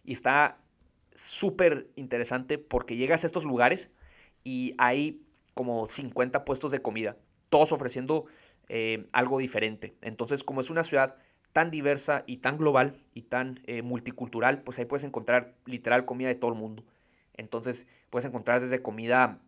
y 0.04 0.14
está 0.14 0.60
súper 1.14 1.90
interesante 1.96 2.58
porque 2.58 2.96
llegas 2.96 3.24
a 3.24 3.28
estos 3.28 3.44
lugares 3.44 3.92
y 4.44 4.76
hay 4.78 5.22
como 5.54 5.88
50 5.88 6.46
puestos 6.46 6.72
de 6.72 6.82
comida, 6.82 7.18
todos 7.50 7.72
ofreciendo 7.72 8.26
eh, 8.70 9.08
algo 9.12 9.40
diferente. 9.40 9.96
Entonces 10.02 10.44
como 10.44 10.62
es 10.62 10.70
una 10.70 10.84
ciudad 10.84 11.16
tan 11.54 11.72
diversa 11.72 12.24
y 12.28 12.38
tan 12.38 12.58
global 12.58 12.96
y 13.14 13.24
tan 13.24 13.62
eh, 13.66 13.82
multicultural, 13.82 14.62
pues 14.62 14.78
ahí 14.78 14.86
puedes 14.86 15.04
encontrar 15.04 15.56
literal 15.66 16.06
comida 16.06 16.28
de 16.28 16.36
todo 16.36 16.52
el 16.52 16.60
mundo. 16.60 16.84
Entonces 17.34 17.88
puedes 18.10 18.26
encontrar 18.26 18.60
desde 18.60 18.82
comida 18.82 19.40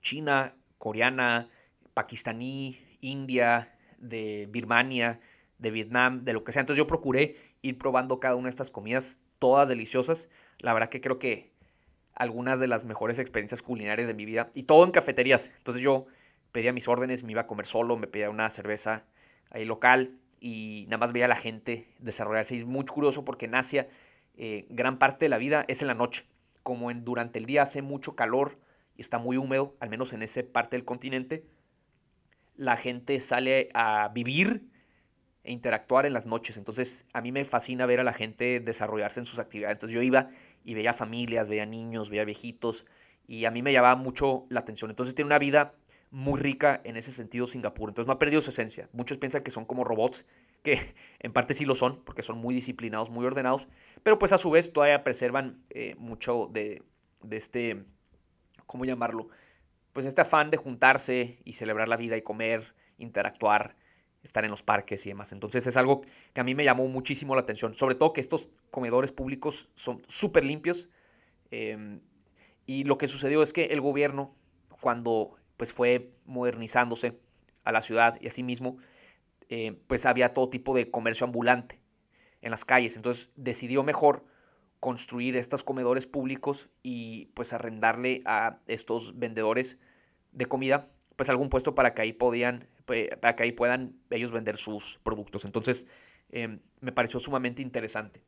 china, 0.00 0.54
coreana, 0.78 1.48
pakistaní, 1.94 2.80
india, 3.00 3.72
de 3.98 4.48
Birmania, 4.50 5.20
de 5.58 5.70
Vietnam, 5.70 6.24
de 6.24 6.32
lo 6.32 6.44
que 6.44 6.52
sea. 6.52 6.60
Entonces 6.60 6.78
yo 6.78 6.86
procuré 6.86 7.36
ir 7.62 7.78
probando 7.78 8.20
cada 8.20 8.34
una 8.34 8.46
de 8.46 8.50
estas 8.50 8.70
comidas, 8.70 9.18
todas 9.38 9.68
deliciosas. 9.68 10.28
La 10.58 10.74
verdad 10.74 10.88
que 10.88 11.00
creo 11.00 11.18
que 11.18 11.52
algunas 12.14 12.60
de 12.60 12.66
las 12.66 12.84
mejores 12.84 13.18
experiencias 13.18 13.62
culinarias 13.62 14.08
de 14.08 14.14
mi 14.14 14.24
vida. 14.24 14.50
Y 14.54 14.64
todo 14.64 14.84
en 14.84 14.90
cafeterías. 14.90 15.50
Entonces 15.58 15.82
yo 15.82 16.06
pedía 16.50 16.72
mis 16.72 16.88
órdenes, 16.88 17.24
me 17.24 17.32
iba 17.32 17.42
a 17.42 17.46
comer 17.46 17.66
solo, 17.66 17.96
me 17.96 18.06
pedía 18.06 18.30
una 18.30 18.50
cerveza 18.50 19.04
ahí 19.50 19.64
local 19.64 20.18
y 20.40 20.84
nada 20.86 20.98
más 20.98 21.12
veía 21.12 21.26
a 21.26 21.28
la 21.28 21.36
gente 21.36 21.88
desarrollarse. 21.98 22.56
Y 22.56 22.58
es 22.58 22.64
muy 22.64 22.84
curioso 22.84 23.24
porque 23.24 23.46
en 23.46 23.54
Asia 23.54 23.88
eh, 24.36 24.66
gran 24.68 24.98
parte 24.98 25.26
de 25.26 25.28
la 25.28 25.38
vida 25.38 25.64
es 25.68 25.82
en 25.82 25.88
la 25.88 25.94
noche. 25.94 26.26
Como 26.62 26.90
en, 26.90 27.04
durante 27.04 27.38
el 27.38 27.46
día 27.46 27.62
hace 27.62 27.82
mucho 27.82 28.14
calor 28.16 28.58
y 28.96 29.00
está 29.00 29.18
muy 29.18 29.36
húmedo, 29.36 29.76
al 29.80 29.90
menos 29.90 30.12
en 30.12 30.22
esa 30.22 30.42
parte 30.42 30.76
del 30.76 30.84
continente, 30.84 31.44
la 32.56 32.76
gente 32.76 33.20
sale 33.20 33.68
a 33.74 34.10
vivir 34.14 34.68
e 35.44 35.52
interactuar 35.52 36.06
en 36.06 36.12
las 36.12 36.26
noches. 36.26 36.56
Entonces, 36.56 37.06
a 37.12 37.20
mí 37.20 37.32
me 37.32 37.44
fascina 37.44 37.86
ver 37.86 38.00
a 38.00 38.04
la 38.04 38.12
gente 38.12 38.60
desarrollarse 38.60 39.20
en 39.20 39.26
sus 39.26 39.38
actividades. 39.38 39.74
Entonces, 39.74 39.94
yo 39.94 40.02
iba 40.02 40.28
y 40.64 40.74
veía 40.74 40.92
familias, 40.92 41.48
veía 41.48 41.66
niños, 41.66 42.10
veía 42.10 42.24
viejitos, 42.24 42.86
y 43.26 43.44
a 43.44 43.50
mí 43.50 43.62
me 43.62 43.72
llamaba 43.72 43.96
mucho 43.96 44.46
la 44.50 44.60
atención. 44.60 44.90
Entonces, 44.90 45.14
tiene 45.14 45.26
una 45.26 45.38
vida 45.38 45.74
muy 46.10 46.38
rica 46.38 46.80
en 46.84 46.96
ese 46.96 47.10
sentido 47.10 47.46
Singapur. 47.46 47.88
Entonces, 47.88 48.06
no 48.06 48.12
ha 48.12 48.18
perdido 48.18 48.40
su 48.40 48.50
esencia. 48.50 48.88
Muchos 48.92 49.18
piensan 49.18 49.42
que 49.42 49.50
son 49.50 49.64
como 49.64 49.82
robots, 49.82 50.26
que 50.62 50.78
en 51.20 51.32
parte 51.32 51.54
sí 51.54 51.64
lo 51.64 51.74
son, 51.74 52.02
porque 52.04 52.22
son 52.22 52.38
muy 52.38 52.54
disciplinados, 52.54 53.10
muy 53.10 53.24
ordenados, 53.24 53.68
pero 54.02 54.18
pues 54.18 54.32
a 54.32 54.38
su 54.38 54.50
vez 54.50 54.72
todavía 54.72 55.04
preservan 55.04 55.62
eh, 55.70 55.94
mucho 55.98 56.48
de, 56.52 56.82
de 57.22 57.36
este, 57.36 57.84
¿cómo 58.66 58.84
llamarlo? 58.84 59.28
Pues 59.92 60.06
este 60.06 60.22
afán 60.22 60.50
de 60.50 60.56
juntarse 60.56 61.38
y 61.44 61.54
celebrar 61.54 61.88
la 61.88 61.96
vida 61.96 62.16
y 62.16 62.22
comer, 62.22 62.74
interactuar 62.98 63.76
estar 64.22 64.44
en 64.44 64.50
los 64.50 64.62
parques 64.62 65.04
y 65.06 65.08
demás. 65.08 65.32
Entonces 65.32 65.66
es 65.66 65.76
algo 65.76 66.02
que 66.32 66.40
a 66.40 66.44
mí 66.44 66.54
me 66.54 66.64
llamó 66.64 66.86
muchísimo 66.88 67.34
la 67.34 67.42
atención, 67.42 67.74
sobre 67.74 67.94
todo 67.94 68.12
que 68.12 68.20
estos 68.20 68.50
comedores 68.70 69.12
públicos 69.12 69.68
son 69.74 70.02
súper 70.06 70.44
limpios. 70.44 70.88
Em, 71.50 72.00
y 72.66 72.84
lo 72.84 72.98
que 72.98 73.08
sucedió 73.08 73.42
es 73.42 73.52
que 73.52 73.64
el 73.64 73.80
gobierno, 73.80 74.34
cuando 74.80 75.36
pues 75.56 75.72
fue 75.72 76.12
modernizándose 76.24 77.18
a 77.64 77.72
la 77.72 77.82
ciudad 77.82 78.18
y 78.20 78.28
así 78.28 78.42
mismo, 78.42 78.78
eh, 79.54 79.78
pues 79.86 80.06
había 80.06 80.32
todo 80.32 80.48
tipo 80.48 80.74
de 80.74 80.90
comercio 80.90 81.26
ambulante 81.26 81.78
en 82.40 82.50
las 82.50 82.64
calles. 82.64 82.96
Entonces 82.96 83.30
decidió 83.36 83.82
mejor 83.82 84.24
construir 84.80 85.36
estos 85.36 85.62
comedores 85.62 86.06
públicos 86.06 86.70
y 86.82 87.26
pues 87.34 87.52
arrendarle 87.52 88.22
a 88.24 88.60
estos 88.66 89.18
vendedores 89.18 89.76
de 90.32 90.46
comida 90.46 90.88
pues 91.16 91.28
algún 91.28 91.50
puesto 91.50 91.74
para 91.74 91.92
que 91.92 92.00
ahí 92.00 92.14
podían 92.14 92.66
para 92.86 93.36
que 93.36 93.42
ahí 93.42 93.52
puedan 93.52 93.94
ellos 94.08 94.32
vender 94.32 94.56
sus 94.56 94.98
productos. 95.02 95.44
Entonces, 95.44 95.86
em, 96.30 96.60
me 96.80 96.92
pareció 96.92 97.20
sumamente 97.20 97.60
interesante. 97.60 98.24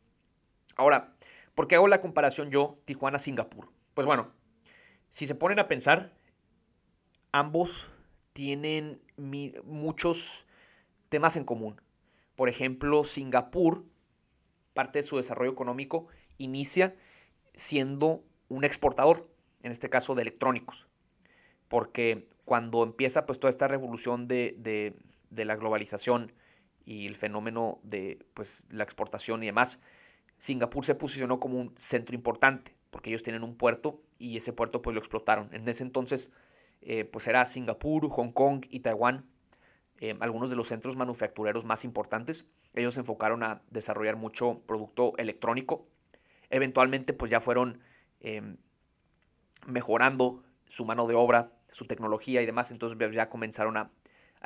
Ahora, 0.76 1.16
¿por 1.54 1.68
qué 1.68 1.76
hago 1.76 1.88
la 1.88 2.02
comparación 2.02 2.50
yo 2.50 2.78
Tijuana-Singapur? 2.84 3.72
Pues 3.94 4.06
bueno, 4.06 4.30
si 5.10 5.26
se 5.26 5.34
ponen 5.34 5.58
a 5.58 5.68
pensar, 5.68 6.12
ambos 7.32 7.90
tienen 8.34 9.00
muchos 9.16 10.46
temas 11.14 11.36
en 11.36 11.44
común. 11.44 11.80
Por 12.34 12.48
ejemplo, 12.48 13.04
Singapur, 13.04 13.84
parte 14.72 14.98
de 14.98 15.04
su 15.04 15.16
desarrollo 15.16 15.52
económico, 15.52 16.08
inicia 16.38 16.96
siendo 17.54 18.24
un 18.48 18.64
exportador, 18.64 19.30
en 19.62 19.70
este 19.70 19.88
caso 19.88 20.16
de 20.16 20.22
electrónicos, 20.22 20.88
porque 21.68 22.26
cuando 22.44 22.82
empieza 22.82 23.26
pues 23.26 23.38
toda 23.38 23.50
esta 23.50 23.68
revolución 23.68 24.26
de, 24.26 24.96
la 25.30 25.54
globalización 25.54 26.32
y 26.84 27.06
el 27.06 27.14
fenómeno 27.14 27.78
de 27.84 28.18
pues 28.34 28.66
la 28.72 28.82
exportación 28.82 29.44
y 29.44 29.46
demás, 29.46 29.78
Singapur 30.38 30.84
se 30.84 30.96
posicionó 30.96 31.38
como 31.38 31.60
un 31.60 31.74
centro 31.76 32.16
importante 32.16 32.76
porque 32.90 33.10
ellos 33.10 33.22
tienen 33.22 33.44
un 33.44 33.54
puerto 33.54 34.02
y 34.18 34.36
ese 34.36 34.52
puerto 34.52 34.82
pues 34.82 34.94
lo 34.94 34.98
explotaron. 34.98 35.48
En 35.54 35.68
ese 35.68 35.84
entonces 35.84 36.32
eh, 36.82 37.04
pues 37.04 37.28
era 37.28 37.46
Singapur, 37.46 38.10
Hong 38.10 38.32
Kong 38.32 38.66
y 38.68 38.80
Taiwán 38.80 39.28
eh, 40.04 40.14
algunos 40.20 40.50
de 40.50 40.56
los 40.56 40.68
centros 40.68 40.98
manufactureros 40.98 41.64
más 41.64 41.82
importantes. 41.82 42.46
Ellos 42.74 42.92
se 42.92 43.00
enfocaron 43.00 43.42
a 43.42 43.62
desarrollar 43.70 44.16
mucho 44.16 44.60
producto 44.66 45.14
electrónico. 45.16 45.86
Eventualmente 46.50 47.14
pues 47.14 47.30
ya 47.30 47.40
fueron 47.40 47.80
em, 48.20 48.58
mejorando 49.66 50.44
su 50.66 50.84
mano 50.84 51.06
de 51.06 51.14
obra, 51.14 51.52
su 51.68 51.86
tecnología 51.86 52.42
y 52.42 52.46
demás, 52.46 52.70
entonces 52.70 52.98
ya 53.14 53.30
comenzaron 53.30 53.78
a, 53.78 53.90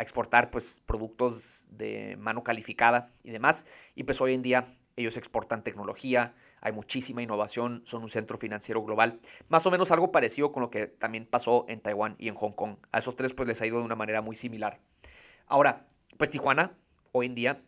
exportar 0.01 0.53
pues 0.53 0.81
productos 0.87 1.67
de 1.73 2.17
mano 2.19 2.45
calificada 2.45 3.11
y 3.25 3.33
demás, 3.33 3.65
y 3.97 4.05
pues 4.05 4.21
hoy 4.21 4.33
en 4.33 4.43
día 4.43 4.79
ellos 4.95 5.17
exportan 5.17 5.65
tecnología, 5.65 6.37
hay 6.61 6.71
muchísima 6.71 7.21
innovación, 7.21 7.83
son 7.85 8.03
un 8.03 8.09
centro 8.09 8.39
financiero 8.39 8.81
global, 8.85 9.19
más 9.49 9.67
o 9.67 9.73
menos 9.73 9.91
algo 9.91 10.13
parecido 10.13 10.53
con 10.53 10.61
lo 10.61 10.71
que 10.71 10.87
también 10.87 11.27
pasó 11.27 11.65
en 11.69 11.81
Taiwán 11.81 12.15
y 12.17 12.29
en 12.29 12.37
Hong 12.37 12.53
Kong. 12.53 12.77
A 12.93 12.99
esos 12.99 13.17
tres 13.17 13.35
pues 13.35 13.49
les 13.49 13.61
ha 13.61 13.67
ido 13.67 13.79
de 13.79 13.85
una 13.85 13.97
manera 13.97 14.23
muy 14.23 14.37
similar. 14.37 14.79
Ahora, 15.49 15.87
pues 16.19 16.29
Tijuana 16.31 16.77
hoy 17.13 17.27
en 17.27 17.35
día 17.35 17.63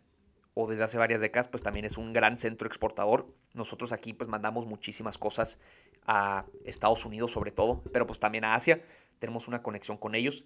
o 0.55 0.69
desde 0.69 0.85
hace 0.85 0.99
varias 0.99 1.23
décadas 1.23 1.49
pues 1.49 1.63
también 1.63 1.87
es 1.87 1.97
un 1.97 2.13
gran 2.13 2.37
centro 2.37 2.69
exportador. 2.69 3.35
Nosotros 3.55 3.93
aquí 3.93 4.13
pues 4.13 4.29
mandamos 4.29 4.67
muchísimas 4.67 5.17
cosas 5.17 5.59
a 6.07 6.45
Estados 6.65 7.05
Unidos 7.07 7.33
sobre 7.33 7.53
todo, 7.53 7.83
pero 7.93 8.07
pues 8.07 8.21
también 8.21 8.45
a 8.45 8.55
Asia, 8.55 8.83
tenemos 9.19 9.49
una 9.49 9.63
conexión 9.63 9.97
con 9.97 10.15
ellos. 10.15 10.45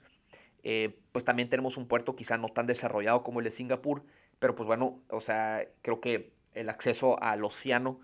Eh, 0.62 0.98
pues 1.12 1.24
también 1.24 1.50
tenemos 1.50 1.76
un 1.76 1.88
puerto 1.88 2.14
quizá 2.16 2.38
no 2.38 2.48
tan 2.48 2.66
desarrollado 2.66 3.22
como 3.22 3.40
el 3.40 3.44
de 3.44 3.50
Singapur, 3.50 4.04
pero 4.38 4.54
pues 4.54 4.66
bueno, 4.66 5.02
o 5.08 5.20
sea, 5.20 5.66
creo 5.82 6.00
que 6.00 6.32
el 6.52 6.68
acceso 6.68 7.20
al 7.20 7.44
océano 7.44 8.00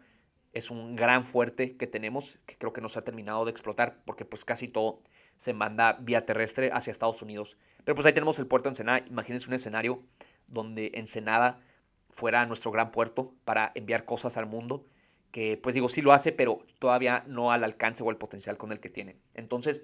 es 0.52 0.70
un 0.70 0.96
gran 0.96 1.24
fuerte 1.24 1.76
que 1.76 1.86
tenemos, 1.86 2.38
que 2.46 2.58
creo 2.58 2.72
que 2.72 2.80
no 2.80 2.88
se 2.88 2.98
ha 2.98 3.04
terminado 3.04 3.44
de 3.44 3.52
explotar, 3.52 4.02
porque 4.04 4.24
pues 4.24 4.44
casi 4.44 4.66
todo 4.66 5.00
se 5.40 5.54
manda 5.54 5.94
vía 5.94 6.26
terrestre 6.26 6.68
hacia 6.70 6.90
Estados 6.90 7.22
Unidos. 7.22 7.56
Pero 7.84 7.94
pues 7.94 8.06
ahí 8.06 8.12
tenemos 8.12 8.38
el 8.38 8.46
puerto 8.46 8.68
de 8.68 8.72
Ensenada, 8.72 9.02
imagínense 9.08 9.48
un 9.48 9.54
escenario 9.54 10.02
donde 10.48 10.90
Ensenada 10.92 11.62
fuera 12.10 12.44
nuestro 12.44 12.70
gran 12.70 12.90
puerto 12.90 13.32
para 13.46 13.72
enviar 13.74 14.04
cosas 14.04 14.36
al 14.36 14.44
mundo 14.44 14.84
que 15.30 15.56
pues 15.56 15.74
digo, 15.74 15.88
sí 15.88 16.02
lo 16.02 16.12
hace, 16.12 16.32
pero 16.32 16.66
todavía 16.78 17.24
no 17.26 17.52
al 17.52 17.64
alcance 17.64 18.02
o 18.02 18.10
al 18.10 18.18
potencial 18.18 18.58
con 18.58 18.70
el 18.70 18.80
que 18.80 18.90
tiene. 18.90 19.16
Entonces, 19.32 19.82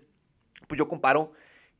pues 0.67 0.77
yo 0.77 0.89
comparo, 0.89 1.33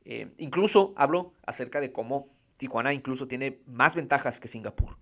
eh, 0.05 0.33
incluso 0.39 0.95
hablo 0.97 1.33
acerca 1.45 1.79
de 1.79 1.91
cómo 1.91 2.29
Tijuana 2.57 2.95
incluso 2.95 3.27
tiene 3.27 3.61
más 3.67 3.95
ventajas 3.95 4.39
que 4.39 4.47
Singapur, 4.47 4.97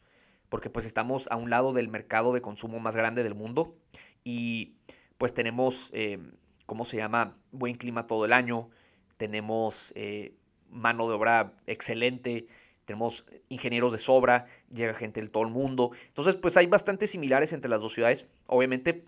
porque 0.49 0.69
pues 0.69 0.85
estamos 0.85 1.29
a 1.31 1.37
un 1.37 1.49
lado 1.49 1.71
del 1.71 1.87
mercado 1.87 2.33
de 2.33 2.41
consumo 2.41 2.81
más 2.81 2.97
grande 2.97 3.23
del 3.23 3.35
mundo 3.35 3.77
y 4.25 4.75
pues 5.17 5.33
tenemos, 5.33 5.91
eh, 5.93 6.19
¿cómo 6.65 6.85
se 6.85 6.97
llama? 6.97 7.37
Buen 7.51 7.75
clima 7.75 8.03
todo 8.03 8.25
el 8.25 8.33
año, 8.33 8.69
tenemos 9.17 9.93
eh, 9.95 10.35
mano 10.69 11.07
de 11.07 11.15
obra 11.15 11.53
excelente, 11.67 12.47
tenemos 12.85 13.25
ingenieros 13.49 13.91
de 13.91 13.97
sobra, 13.97 14.45
llega 14.69 14.93
gente 14.93 15.21
de 15.21 15.27
todo 15.27 15.43
el 15.43 15.49
mundo. 15.49 15.91
Entonces, 16.07 16.35
pues 16.35 16.55
hay 16.57 16.67
bastantes 16.67 17.11
similares 17.11 17.53
entre 17.53 17.69
las 17.69 17.81
dos 17.81 17.93
ciudades. 17.93 18.27
Obviamente, 18.45 19.05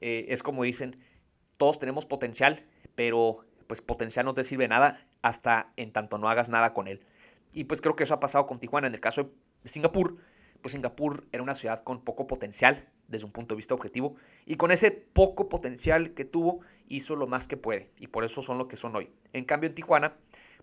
eh, 0.00 0.26
es 0.28 0.42
como 0.42 0.64
dicen, 0.64 0.96
todos 1.56 1.78
tenemos 1.78 2.06
potencial, 2.06 2.64
pero 2.94 3.44
pues 3.66 3.80
potencial 3.80 4.26
no 4.26 4.34
te 4.34 4.44
sirve 4.44 4.66
nada 4.68 5.06
hasta 5.22 5.72
en 5.76 5.92
tanto 5.92 6.18
no 6.18 6.28
hagas 6.28 6.48
nada 6.48 6.74
con 6.74 6.88
él. 6.88 7.04
Y 7.54 7.64
pues 7.64 7.80
creo 7.80 7.94
que 7.94 8.04
eso 8.04 8.14
ha 8.14 8.20
pasado 8.20 8.46
con 8.46 8.58
Tijuana. 8.58 8.88
En 8.88 8.94
el 8.94 9.00
caso 9.00 9.30
de 9.62 9.70
Singapur, 9.70 10.16
pues 10.60 10.72
Singapur 10.72 11.26
era 11.32 11.42
una 11.42 11.54
ciudad 11.54 11.80
con 11.80 12.02
poco 12.02 12.26
potencial 12.26 12.88
desde 13.12 13.26
un 13.26 13.32
punto 13.32 13.54
de 13.54 13.58
vista 13.58 13.74
objetivo. 13.74 14.16
Y 14.44 14.56
con 14.56 14.72
ese 14.72 14.90
poco 14.90 15.48
potencial 15.48 16.14
que 16.14 16.24
tuvo, 16.24 16.60
hizo 16.88 17.14
lo 17.14 17.28
más 17.28 17.46
que 17.46 17.56
puede. 17.56 17.90
Y 17.98 18.08
por 18.08 18.24
eso 18.24 18.42
son 18.42 18.58
lo 18.58 18.66
que 18.66 18.76
son 18.76 18.96
hoy. 18.96 19.10
En 19.32 19.44
cambio, 19.44 19.68
en 19.68 19.76
Tijuana, 19.76 20.16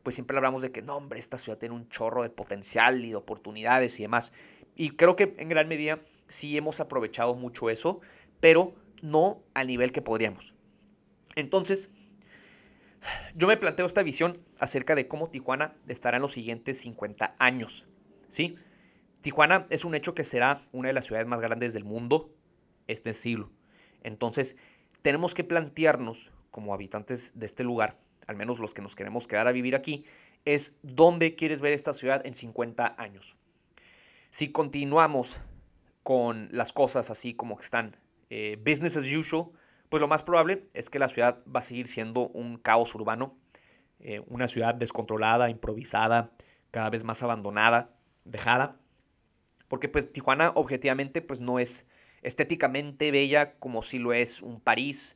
pues 0.03 0.15
siempre 0.15 0.35
hablamos 0.35 0.61
de 0.61 0.71
que, 0.71 0.81
no, 0.81 0.97
hombre, 0.97 1.19
esta 1.19 1.37
ciudad 1.37 1.57
tiene 1.57 1.75
un 1.75 1.87
chorro 1.87 2.23
de 2.23 2.29
potencial 2.29 3.05
y 3.05 3.11
de 3.11 3.15
oportunidades 3.15 3.97
y 3.99 4.03
demás. 4.03 4.33
Y 4.75 4.91
creo 4.91 5.15
que 5.15 5.35
en 5.37 5.47
gran 5.47 5.67
medida 5.67 5.99
sí 6.27 6.57
hemos 6.57 6.79
aprovechado 6.79 7.35
mucho 7.35 7.69
eso, 7.69 8.01
pero 8.39 8.73
no 9.01 9.41
al 9.53 9.67
nivel 9.67 9.91
que 9.91 10.01
podríamos. 10.01 10.53
Entonces, 11.35 11.89
yo 13.35 13.47
me 13.47 13.57
planteo 13.57 13.85
esta 13.85 14.03
visión 14.03 14.39
acerca 14.59 14.95
de 14.95 15.07
cómo 15.07 15.29
Tijuana 15.29 15.75
estará 15.87 16.17
en 16.17 16.23
los 16.23 16.33
siguientes 16.33 16.79
50 16.79 17.35
años. 17.37 17.87
¿sí? 18.27 18.55
Tijuana 19.21 19.67
es 19.69 19.85
un 19.85 19.95
hecho 19.95 20.15
que 20.15 20.23
será 20.23 20.61
una 20.71 20.87
de 20.87 20.93
las 20.93 21.05
ciudades 21.05 21.27
más 21.27 21.41
grandes 21.41 21.73
del 21.73 21.83
mundo 21.83 22.33
este 22.91 23.13
siglo. 23.13 23.50
Entonces, 24.03 24.58
tenemos 25.01 25.34
que 25.34 25.43
plantearnos, 25.43 26.31
como 26.51 26.74
habitantes 26.74 27.31
de 27.36 27.46
este 27.46 27.63
lugar, 27.63 27.98
al 28.27 28.36
menos 28.36 28.60
los 28.60 28.74
que 28.74 28.81
nos 28.81 28.96
queremos 28.96 29.27
quedar 29.27 29.48
a 29.48 29.51
vivir 29.51 29.75
aquí, 29.75 30.05
es 30.46 30.74
dónde 30.84 31.36
quieres 31.36 31.62
ver 31.62 31.74
esta 31.74 31.93
ciudad 31.93 32.25
en 32.25 32.34
50 32.34 32.96
años. 32.98 33.38
Si 34.29 34.51
continuamos 34.51 35.39
con 36.03 36.50
las 36.51 36.74
cosas 36.74 37.10
así 37.10 37.34
como 37.34 37.58
que 37.58 37.63
están, 37.63 37.98
eh, 38.29 38.58
business 38.63 38.98
as 38.98 39.08
usual, 39.08 39.51
pues 39.89 40.01
lo 40.01 40.08
más 40.08 40.24
probable 40.24 40.67
es 40.74 40.89
que 40.89 41.00
la 41.00 41.08
ciudad 41.08 41.39
va 41.53 41.60
a 41.60 41.63
seguir 41.63 41.88
siendo 41.88 42.27
un 42.29 42.58
caos 42.58 42.93
urbano, 42.93 43.36
eh, 44.00 44.22
una 44.27 44.48
ciudad 44.48 44.75
descontrolada, 44.75 45.50
improvisada, 45.50 46.31
cada 46.72 46.89
vez 46.89 47.03
más 47.03 47.24
abandonada, 47.24 47.91
dejada, 48.25 48.77
porque 49.67 49.89
pues 49.89 50.12
Tijuana 50.12 50.51
objetivamente 50.55 51.22
pues 51.22 51.39
no 51.39 51.60
es 51.60 51.88
estéticamente 52.21 53.11
bella 53.11 53.53
como 53.59 53.83
si 53.83 53.99
lo 53.99 54.13
es 54.13 54.41
un 54.41 54.59
París, 54.59 55.15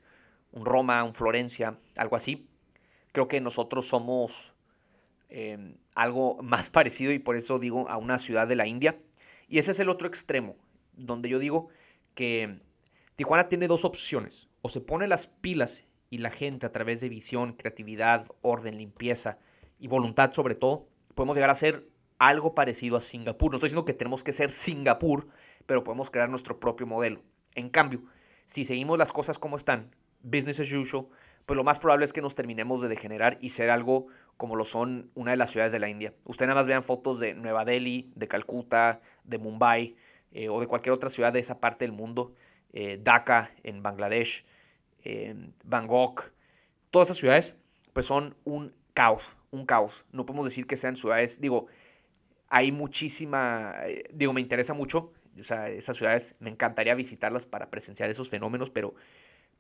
un 0.52 0.66
Roma, 0.66 1.04
un 1.04 1.14
Florencia, 1.14 1.78
algo 1.98 2.16
así. 2.16 2.48
Creo 3.12 3.28
que 3.28 3.42
nosotros 3.42 3.88
somos 3.88 4.54
em, 5.30 5.76
algo 5.96 6.38
más 6.42 6.70
parecido 6.70 7.12
y 7.12 7.20
por 7.20 7.36
eso 7.36 7.60
digo 7.60 7.90
a 7.90 7.98
una 7.98 8.20
ciudad 8.20 8.48
de 8.48 8.56
la 8.56 8.68
India. 8.68 8.98
Y 9.48 9.60
ese 9.60 9.72
es 9.72 9.80
el 9.80 9.90
otro 9.90 10.08
extremo, 10.08 10.56
donde 10.94 11.30
yo 11.30 11.40
digo 11.40 11.70
que 12.16 12.60
Tijuana 13.16 13.50
tiene 13.50 13.68
dos 13.68 13.86
opciones. 13.86 14.48
O 14.62 14.70
se 14.70 14.82
pone 14.82 15.08
las 15.08 15.28
pilas 15.28 15.84
y 16.10 16.20
la 16.20 16.32
gente 16.32 16.66
a 16.66 16.72
través 16.72 17.02
de 17.02 17.10
visión, 17.10 17.54
creatividad, 17.54 18.28
orden, 18.42 18.78
limpieza 18.78 19.40
y 19.80 19.88
voluntad 19.88 20.32
sobre 20.32 20.56
todo, 20.56 20.88
podemos 21.16 21.36
llegar 21.36 21.50
a 21.50 21.56
ser 21.56 21.88
algo 22.28 22.56
parecido 22.56 22.98
a 22.98 23.02
Singapur. 23.02 23.52
No 23.52 23.58
estoy 23.58 23.68
diciendo 23.68 23.86
que 23.86 23.94
tenemos 23.94 24.24
que 24.24 24.32
ser 24.32 24.52
Singapur, 24.52 25.28
pero 25.66 25.84
podemos 25.84 26.10
crear 26.10 26.30
nuestro 26.30 26.60
propio 26.60 26.88
modelo. 26.88 27.22
En 27.56 27.70
cambio, 27.70 28.04
si 28.46 28.66
seguimos 28.66 28.98
las 28.98 29.12
cosas 29.12 29.40
como 29.40 29.58
están, 29.58 29.96
business 30.22 30.60
as 30.60 30.72
usual, 30.72 31.08
pues 31.46 31.58
lo 31.58 31.64
más 31.64 31.80
probable 31.80 32.06
es 32.06 32.14
que 32.14 32.22
nos 32.22 32.36
terminemos 32.36 32.82
de 32.82 32.88
degenerar 32.88 33.38
y 33.42 33.50
ser 33.50 33.70
algo 33.70 34.08
como 34.38 34.56
lo 34.56 34.66
son 34.66 35.12
una 35.14 35.32
de 35.32 35.38
las 35.38 35.52
ciudades 35.52 35.72
de 35.72 35.80
la 35.80 35.90
India. 35.90 36.14
Ustedes 36.24 36.48
nada 36.48 36.62
más 36.62 36.68
vean 36.68 36.84
fotos 36.84 37.20
de 37.20 37.34
Nueva 37.34 37.66
Delhi, 37.66 38.12
de 38.16 38.28
Calcuta, 38.28 39.02
de 39.24 39.38
Mumbai 39.38 39.96
eh, 40.32 40.50
o 40.50 40.60
de 40.60 40.68
cualquier 40.68 40.94
otra 40.94 41.10
ciudad 41.10 41.34
de 41.34 41.40
esa 41.40 41.60
parte 41.60 41.86
del 41.86 41.92
mundo, 41.92 42.34
eh, 42.72 43.00
Dhaka 43.02 43.52
en 43.64 43.84
Bangladesh, 43.84 44.46
Bangkok, 45.66 46.32
todas 46.90 47.10
esas 47.10 47.18
ciudades 47.18 47.58
pues 47.92 48.06
son 48.06 48.36
un 48.46 48.74
caos, 48.94 49.38
un 49.52 49.66
caos. 49.66 50.06
No 50.12 50.26
podemos 50.26 50.46
decir 50.46 50.66
que 50.66 50.78
sean 50.78 50.96
ciudades, 50.96 51.42
digo, 51.42 51.68
hay 52.54 52.72
muchísima, 52.72 53.74
eh, 53.88 54.04
digo, 54.14 54.32
me 54.32 54.40
interesa 54.40 54.76
mucho, 54.76 55.12
o 55.40 55.42
sea, 55.42 55.70
esas 55.70 55.98
ciudades 55.98 56.36
me 56.40 56.52
encantaría 56.52 56.94
visitarlas 56.94 57.48
para 57.48 57.72
presenciar 57.72 58.12
esos 58.12 58.30
fenómenos, 58.30 58.70
pero 58.70 58.94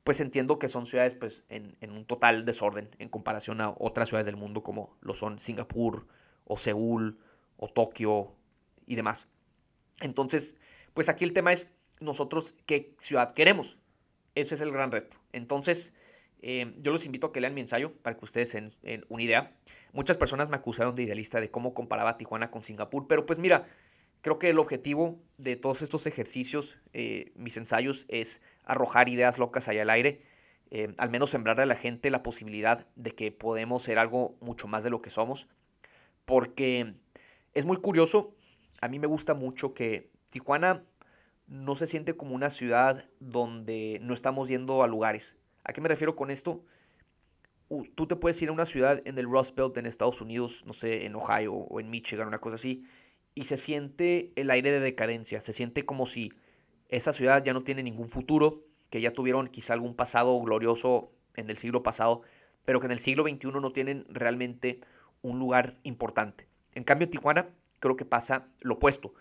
pues 0.04 0.22
entiendo 0.22 0.60
que 0.60 0.68
son 0.68 0.86
ciudades 0.86 1.16
pues 1.16 1.44
en, 1.50 1.76
un 1.90 2.06
total 2.06 2.46
desorden 2.46 2.92
en 3.00 3.10
comparación 3.10 3.62
a 3.62 3.74
otras 3.80 4.10
ciudades 4.10 4.28
del 4.28 4.36
mundo 4.36 4.62
como 4.62 4.96
lo 5.02 5.16
son 5.16 5.40
Singapur 5.40 6.06
o 6.46 6.56
Seúl 6.56 7.18
o 7.58 7.68
Tokio 7.68 8.36
y 8.86 8.94
demás. 8.94 9.28
Entonces, 10.00 10.56
pues 10.94 11.10
aquí 11.10 11.24
el 11.24 11.34
tema 11.34 11.52
es 11.52 11.72
nosotros 12.00 12.54
qué 12.68 12.94
ciudad 13.00 13.34
queremos. 13.34 13.80
Ese 14.36 14.54
es 14.54 14.62
el 14.62 14.72
gran 14.72 14.92
reto. 14.92 15.18
Entonces, 15.32 15.94
eh, 16.46 16.74
yo 16.80 16.92
los 16.92 17.06
invito 17.06 17.28
a 17.28 17.32
que 17.32 17.40
lean 17.40 17.54
mi 17.54 17.62
ensayo 17.62 17.94
para 18.02 18.18
que 18.18 18.26
ustedes 18.26 18.52
den 18.52 19.06
una 19.08 19.24
idea. 19.24 19.56
Muchas 19.94 20.18
personas 20.18 20.50
me 20.50 20.58
acusaron 20.58 20.94
de 20.94 21.04
idealista 21.04 21.40
de 21.40 21.50
cómo 21.50 21.74
comparaba 21.74 22.18
Tijuana 22.18 22.52
con 22.52 22.64
Singapur, 22.64 23.08
pero 23.08 23.26
pues 23.26 23.40
mira, 23.40 23.66
creo 24.20 24.40
que 24.40 24.50
el 24.50 24.60
objetivo 24.60 25.22
de 25.38 25.56
todos 25.56 25.82
estos 25.82 26.06
ejercicios, 26.06 26.80
eh, 26.92 27.32
mis 27.36 27.56
ensayos, 27.56 28.06
es 28.10 28.42
arrojar 28.66 29.08
ideas 29.08 29.38
locas 29.40 29.70
allá 29.70 29.84
al 29.84 29.90
aire, 29.90 30.22
eh, 30.70 30.94
al 30.98 31.10
menos 31.10 31.30
sembrarle 31.30 31.64
a 31.64 31.66
la 31.66 31.76
gente 31.76 32.12
la 32.12 32.24
posibilidad 32.24 32.88
de 32.98 33.12
que 33.12 33.32
podemos 33.32 33.84
ser 33.84 33.98
algo 33.98 34.36
mucho 34.42 34.68
más 34.68 34.84
de 34.84 34.90
lo 34.90 35.00
que 35.00 35.10
somos, 35.10 35.48
porque 36.26 36.94
es 37.54 37.66
muy 37.66 37.78
curioso, 37.78 38.36
a 38.82 38.90
mí 38.90 39.00
me 39.00 39.08
gusta 39.08 39.34
mucho 39.34 39.74
que 39.74 40.12
Tijuana 40.28 40.84
no 41.48 41.76
se 41.76 41.88
siente 41.88 42.18
como 42.18 42.36
una 42.36 42.50
ciudad 42.50 43.06
donde 43.22 44.00
no 44.02 44.14
estamos 44.14 44.50
yendo 44.50 44.84
a 44.84 44.88
lugares. 44.88 45.38
¿A 45.64 45.74
qué 45.74 45.82
me 45.82 45.90
refiero 45.90 46.16
con 46.16 46.32
esto? 46.32 46.64
tú 47.96 48.08
te 48.08 48.16
puedes 48.16 48.42
ir 48.42 48.50
a 48.50 48.52
una 48.52 48.66
ciudad 48.66 49.02
en 49.06 49.18
el 49.18 49.26
Rust 49.26 49.56
Belt 49.56 49.78
en 49.78 49.86
Estados 49.86 50.22
Unidos, 50.22 50.64
no 50.66 50.74
sé, 50.74 51.06
en 51.06 51.16
Ohio 51.16 51.54
o 51.54 51.80
en 51.80 51.90
Michigan, 51.90 52.28
una 52.28 52.40
cosa 52.40 52.56
así, 52.56 52.86
y 53.36 53.46
se 53.46 53.58
siente 53.58 54.32
el 54.36 54.52
aire 54.52 54.72
de 54.72 54.80
decadencia, 54.80 55.42
se 55.42 55.54
siente 55.54 55.86
como 55.86 56.06
si 56.06 56.32
esa 56.90 57.14
ciudad 57.14 57.44
ya 57.44 57.54
no 57.54 57.64
tiene 57.64 57.82
ningún 57.82 58.10
futuro, 58.10 58.64
que 58.90 59.02
ya 59.02 59.12
tuvieron 59.12 59.48
quizá 59.48 59.74
algún 59.74 59.96
pasado 59.96 60.40
glorioso 60.40 61.12
en 61.36 61.50
el 61.50 61.58
siglo 61.58 61.82
pasado, 61.82 62.22
pero 62.64 62.80
que 62.80 62.86
en 62.86 62.92
el 62.92 63.00
siglo 63.00 63.24
XXI 63.24 63.48
no 63.48 63.72
tienen 63.72 64.06
realmente 64.08 64.82
un 65.24 65.40
lugar 65.40 65.78
importante. 65.84 66.48
En 66.76 66.84
cambio, 66.84 67.06
en 67.06 67.12
Tijuana 67.12 67.50
creo 67.80 67.96
que 67.96 68.06
pasa 68.06 68.48
lo 68.62 68.76
opuesto. 68.76 69.14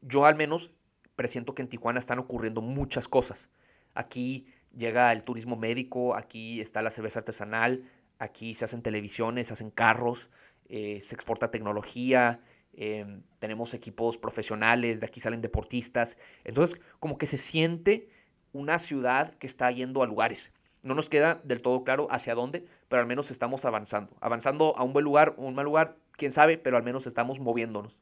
Yo 0.00 0.26
al 0.26 0.34
menos 0.34 0.72
presiento 1.14 1.54
que 1.54 1.62
en 1.62 1.68
Tijuana 1.68 2.00
están 2.00 2.18
ocurriendo 2.18 2.62
muchas 2.62 3.06
cosas. 3.06 3.48
Aquí 3.94 4.46
llega 4.76 5.12
el 5.12 5.24
turismo 5.24 5.56
médico, 5.56 6.14
aquí 6.14 6.60
está 6.60 6.82
la 6.82 6.90
cerveza 6.90 7.20
artesanal, 7.20 7.84
aquí 8.18 8.54
se 8.54 8.64
hacen 8.64 8.82
televisiones, 8.82 9.48
se 9.48 9.52
hacen 9.52 9.70
carros, 9.70 10.30
eh, 10.68 11.00
se 11.00 11.14
exporta 11.14 11.50
tecnología, 11.50 12.40
em, 12.72 13.22
tenemos 13.38 13.74
equipos 13.74 14.16
profesionales, 14.18 15.00
de 15.00 15.06
aquí 15.06 15.20
salen 15.20 15.42
deportistas. 15.42 16.16
Entonces, 16.44 16.80
como 17.00 17.18
que 17.18 17.26
se 17.26 17.36
siente 17.36 18.08
una 18.52 18.78
ciudad 18.78 19.34
que 19.34 19.46
está 19.46 19.70
yendo 19.70 20.02
a 20.02 20.06
lugares. 20.06 20.52
No 20.82 20.94
nos 20.94 21.08
queda 21.08 21.40
del 21.44 21.62
todo 21.62 21.84
claro 21.84 22.08
hacia 22.10 22.34
dónde, 22.34 22.64
pero 22.88 23.00
al 23.02 23.08
menos 23.08 23.30
estamos 23.30 23.64
avanzando. 23.64 24.16
Avanzando 24.20 24.76
a 24.76 24.82
un 24.82 24.92
buen 24.92 25.04
lugar 25.04 25.34
o 25.38 25.46
un 25.46 25.54
mal 25.54 25.64
lugar, 25.64 25.96
quién 26.12 26.32
sabe, 26.32 26.58
pero 26.58 26.76
al 26.76 26.82
menos 26.82 27.06
estamos 27.06 27.40
moviéndonos. 27.40 28.00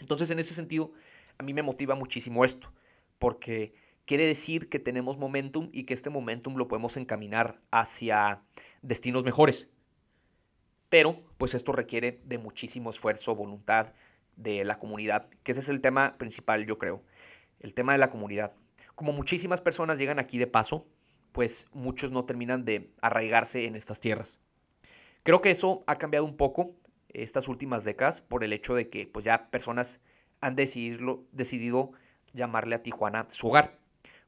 Entonces, 0.00 0.30
en 0.30 0.38
ese 0.38 0.54
sentido, 0.54 0.92
a 1.38 1.42
mí 1.42 1.54
me 1.54 1.62
motiva 1.62 1.94
muchísimo 1.94 2.44
esto, 2.44 2.72
porque 3.18 3.74
quiere 4.06 4.26
decir 4.26 4.68
que 4.68 4.78
tenemos 4.78 5.18
momentum 5.18 5.68
y 5.72 5.84
que 5.84 5.94
este 5.94 6.10
momentum 6.10 6.56
lo 6.56 6.68
podemos 6.68 6.96
encaminar 6.96 7.60
hacia 7.70 8.42
destinos 8.82 9.24
mejores. 9.24 9.68
Pero, 10.88 11.22
pues 11.38 11.54
esto 11.54 11.72
requiere 11.72 12.20
de 12.24 12.38
muchísimo 12.38 12.90
esfuerzo, 12.90 13.34
voluntad 13.34 13.92
de 14.36 14.64
la 14.64 14.78
comunidad, 14.78 15.28
que 15.42 15.52
ese 15.52 15.60
es 15.60 15.68
el 15.68 15.80
tema 15.80 16.16
principal, 16.18 16.66
yo 16.66 16.78
creo. 16.78 17.02
El 17.60 17.74
tema 17.74 17.92
de 17.92 17.98
la 17.98 18.10
comunidad. 18.10 18.52
Como 18.94 19.12
muchísimas 19.12 19.60
personas 19.60 19.98
llegan 19.98 20.18
aquí 20.18 20.38
de 20.38 20.46
paso, 20.46 20.86
pues 21.32 21.66
muchos 21.72 22.12
no 22.12 22.24
terminan 22.24 22.64
de 22.64 22.92
arraigarse 23.00 23.66
en 23.66 23.74
estas 23.74 24.00
tierras. 24.00 24.38
Creo 25.24 25.40
que 25.40 25.50
eso 25.50 25.82
ha 25.86 25.96
cambiado 25.98 26.24
un 26.24 26.36
poco 26.36 26.76
estas 27.08 27.48
últimas 27.48 27.84
décadas 27.84 28.20
por 28.20 28.44
el 28.44 28.52
hecho 28.52 28.74
de 28.74 28.88
que 28.88 29.06
pues 29.06 29.24
ya 29.24 29.50
personas 29.50 30.00
han 30.40 30.54
decidido, 30.54 31.24
decidido 31.32 31.92
llamarle 32.34 32.74
a 32.74 32.82
Tijuana 32.82 33.26
su 33.28 33.48
hogar. 33.48 33.78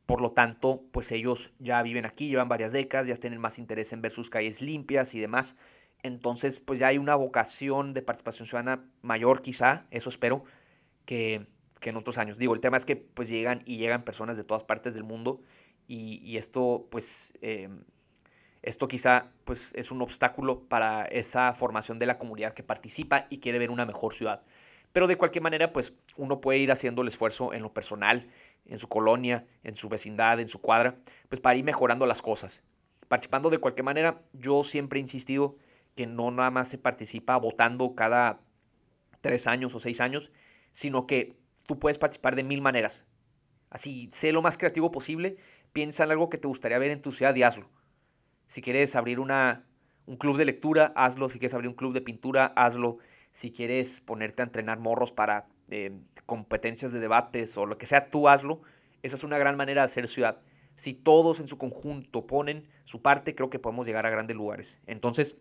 Por 0.06 0.20
lo 0.20 0.30
tanto, 0.30 0.84
pues 0.92 1.10
ellos 1.10 1.52
ya 1.58 1.82
viven 1.82 2.06
aquí, 2.06 2.28
llevan 2.28 2.48
varias 2.48 2.72
décadas, 2.72 3.08
ya 3.08 3.16
tienen 3.16 3.40
más 3.40 3.58
interés 3.58 3.92
en 3.92 4.02
ver 4.02 4.12
sus 4.12 4.30
calles 4.30 4.62
limpias 4.62 5.14
y 5.14 5.20
demás. 5.20 5.56
Entonces, 6.02 6.60
pues 6.60 6.78
ya 6.78 6.88
hay 6.88 6.98
una 6.98 7.16
vocación 7.16 7.92
de 7.92 8.02
participación 8.02 8.46
ciudadana 8.46 8.84
mayor 9.02 9.42
quizá, 9.42 9.86
eso 9.90 10.08
espero, 10.08 10.44
que, 11.04 11.46
en 11.82 11.96
otros 11.96 12.18
años. 12.18 12.38
Digo, 12.38 12.52
el 12.54 12.60
tema 12.60 12.76
es 12.76 12.84
que 12.84 12.96
pues 12.96 13.28
llegan 13.28 13.62
y 13.64 13.76
llegan 13.76 14.04
personas 14.04 14.36
de 14.36 14.42
todas 14.42 14.64
partes 14.64 14.94
del 14.94 15.04
mundo 15.04 15.40
y, 15.86 16.36
esto 16.36 16.88
pues... 16.90 17.32
Em, 17.40 17.84
esto 18.66 18.88
quizá 18.88 19.30
pues, 19.44 19.72
es 19.76 19.92
un 19.92 20.02
obstáculo 20.02 20.64
para 20.68 21.04
esa 21.04 21.54
formación 21.54 22.00
de 22.00 22.06
la 22.06 22.18
comunidad 22.18 22.52
que 22.52 22.64
participa 22.64 23.28
y 23.30 23.38
quiere 23.38 23.60
ver 23.60 23.70
una 23.70 23.86
mejor 23.86 24.12
ciudad. 24.12 24.42
Pero 24.96 25.08
de 25.08 25.18
cualquier 25.18 25.42
manera, 25.42 25.74
pues 25.74 25.92
uno 26.16 26.40
puede 26.40 26.58
ir 26.58 26.72
haciendo 26.72 27.02
el 27.02 27.08
esfuerzo 27.08 27.52
en 27.52 27.60
lo 27.60 27.74
personal, 27.74 28.30
en 28.64 28.78
su 28.78 28.88
colonia, 28.88 29.46
en 29.62 29.76
su 29.76 29.90
vecindad, 29.90 30.40
en 30.40 30.48
su 30.48 30.62
cuadra, 30.62 30.96
pues 31.28 31.38
para 31.38 31.54
ir 31.54 31.64
mejorando 31.64 32.06
las 32.06 32.22
cosas. 32.22 32.62
Participando 33.06 33.50
de 33.50 33.58
cualquier 33.58 33.84
manera, 33.84 34.22
yo 34.32 34.64
siempre 34.64 34.98
he 34.98 35.02
insistido 35.02 35.58
que 35.96 36.06
no 36.06 36.30
nada 36.30 36.50
más 36.50 36.70
se 36.70 36.78
participa 36.78 37.36
votando 37.36 37.94
cada 37.94 38.40
tres 39.20 39.46
años 39.46 39.74
o 39.74 39.80
seis 39.80 40.00
años, 40.00 40.30
sino 40.72 41.06
que 41.06 41.36
tú 41.66 41.78
puedes 41.78 41.98
participar 41.98 42.34
de 42.34 42.44
mil 42.44 42.62
maneras. 42.62 43.04
Así, 43.68 44.08
sé 44.12 44.32
lo 44.32 44.40
más 44.40 44.56
creativo 44.56 44.92
posible, 44.92 45.36
piensa 45.74 46.04
en 46.04 46.12
algo 46.12 46.30
que 46.30 46.38
te 46.38 46.48
gustaría 46.48 46.78
ver 46.78 46.90
en 46.90 47.02
tu 47.02 47.12
ciudad 47.12 47.36
y 47.36 47.42
hazlo. 47.42 47.68
Si 48.46 48.62
quieres 48.62 48.96
abrir 48.96 49.20
una, 49.20 49.66
un 50.06 50.16
club 50.16 50.38
de 50.38 50.46
lectura, 50.46 50.90
hazlo. 50.96 51.28
Si 51.28 51.38
quieres 51.38 51.52
abrir 51.52 51.68
un 51.68 51.76
club 51.76 51.92
de 51.92 52.00
pintura, 52.00 52.46
hazlo 52.46 52.96
si 53.36 53.52
quieres 53.52 54.00
ponerte 54.00 54.40
a 54.40 54.46
entrenar 54.46 54.78
morros 54.78 55.12
para 55.12 55.46
eh, 55.68 55.92
competencias 56.24 56.92
de 56.92 57.00
debates 57.00 57.58
o 57.58 57.66
lo 57.66 57.76
que 57.76 57.84
sea, 57.84 58.08
tú 58.08 58.30
hazlo. 58.30 58.62
Esa 59.02 59.16
es 59.16 59.24
una 59.24 59.36
gran 59.36 59.58
manera 59.58 59.82
de 59.82 59.84
hacer 59.84 60.08
ciudad. 60.08 60.40
si 60.76 60.94
todos 60.94 61.38
en 61.38 61.46
su 61.46 61.58
conjunto 61.58 62.26
ponen 62.26 62.66
su 62.84 63.02
parte, 63.02 63.34
creo 63.34 63.50
que 63.50 63.58
podemos 63.58 63.86
llegar 63.86 64.06
a 64.06 64.10
grandes 64.10 64.38
lugares. 64.38 64.78
Entonces, 64.86 65.36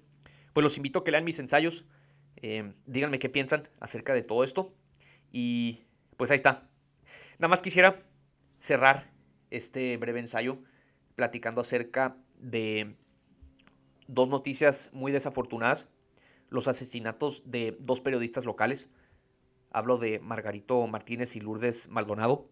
pues 0.51 0.61
los 0.61 0.75
invito 0.75 0.99
a 0.99 1.03
que 1.05 1.11
lean 1.11 1.23
mis 1.23 1.39
ensayos, 1.39 1.85
eh, 2.35 2.73
díganme 2.85 3.17
qué 3.17 3.29
piensan 3.29 3.69
acerca 3.79 4.13
de 4.13 4.23
todo 4.23 4.43
esto 4.43 4.73
y 5.31 5.85
pues 6.17 6.31
ahí 6.31 6.35
está. 6.35 6.67
Nada 7.39 7.47
más 7.47 7.61
quisiera 7.61 8.03
cerrar 8.59 9.09
este 9.51 9.95
breve 9.95 10.19
ensayo 10.19 10.57
platicando 11.15 11.61
acerca 11.61 12.17
de 12.39 12.97
dos 14.09 14.27
noticias 14.27 14.89
muy 14.91 15.13
desafortunadas. 15.13 15.87
Los 16.49 16.67
asesinatos 16.67 17.43
de 17.45 17.77
dos 17.79 18.01
periodistas 18.01 18.45
locales. 18.45 18.87
Hablo 19.71 19.97
de 19.97 20.19
Margarito 20.19 20.85
Martínez 20.87 21.35
y 21.35 21.41
Lourdes 21.41 21.89
Maldonado. 21.89 22.47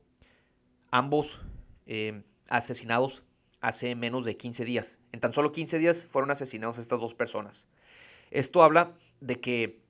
Ambos 0.92 1.40
eh, 1.86 2.24
asesinados 2.50 3.24
hace 3.62 3.96
menos 3.96 4.26
de 4.26 4.36
15 4.36 4.66
días. 4.66 4.98
En 5.12 5.20
tan 5.20 5.32
solo 5.32 5.52
15 5.52 5.80
días 5.80 6.06
fueron 6.06 6.32
asesinados 6.32 6.78
estas 6.78 7.00
dos 7.00 7.16
personas. 7.16 7.68
Esto 8.30 8.64
habla 8.64 8.94
de 9.22 9.40
que 9.40 9.82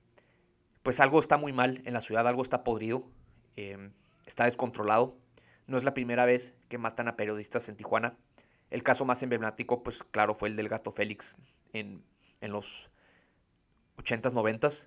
pues 0.84 1.00
algo 1.00 1.18
está 1.18 1.38
muy 1.38 1.52
mal 1.52 1.82
en 1.84 1.94
la 1.94 2.00
ciudad, 2.00 2.28
algo 2.28 2.42
está 2.42 2.62
podrido, 2.62 3.08
eh, 3.56 3.90
está 4.26 4.44
descontrolado. 4.44 5.16
No 5.66 5.78
es 5.78 5.84
la 5.84 5.94
primera 5.94 6.26
vez 6.26 6.54
que 6.68 6.78
matan 6.78 7.08
a 7.08 7.16
periodistas 7.16 7.68
en 7.68 7.76
Tijuana. 7.76 8.16
El 8.70 8.82
caso 8.82 9.04
más 9.04 9.22
emblemático, 9.22 9.82
pues 9.82 10.02
claro, 10.02 10.34
fue 10.34 10.50
el 10.50 10.56
del 10.56 10.68
gato 10.68 10.92
Félix 10.92 11.36
en, 11.72 12.04
en 12.40 12.52
los 12.52 12.90
80s, 13.96 14.32
90s. 14.32 14.86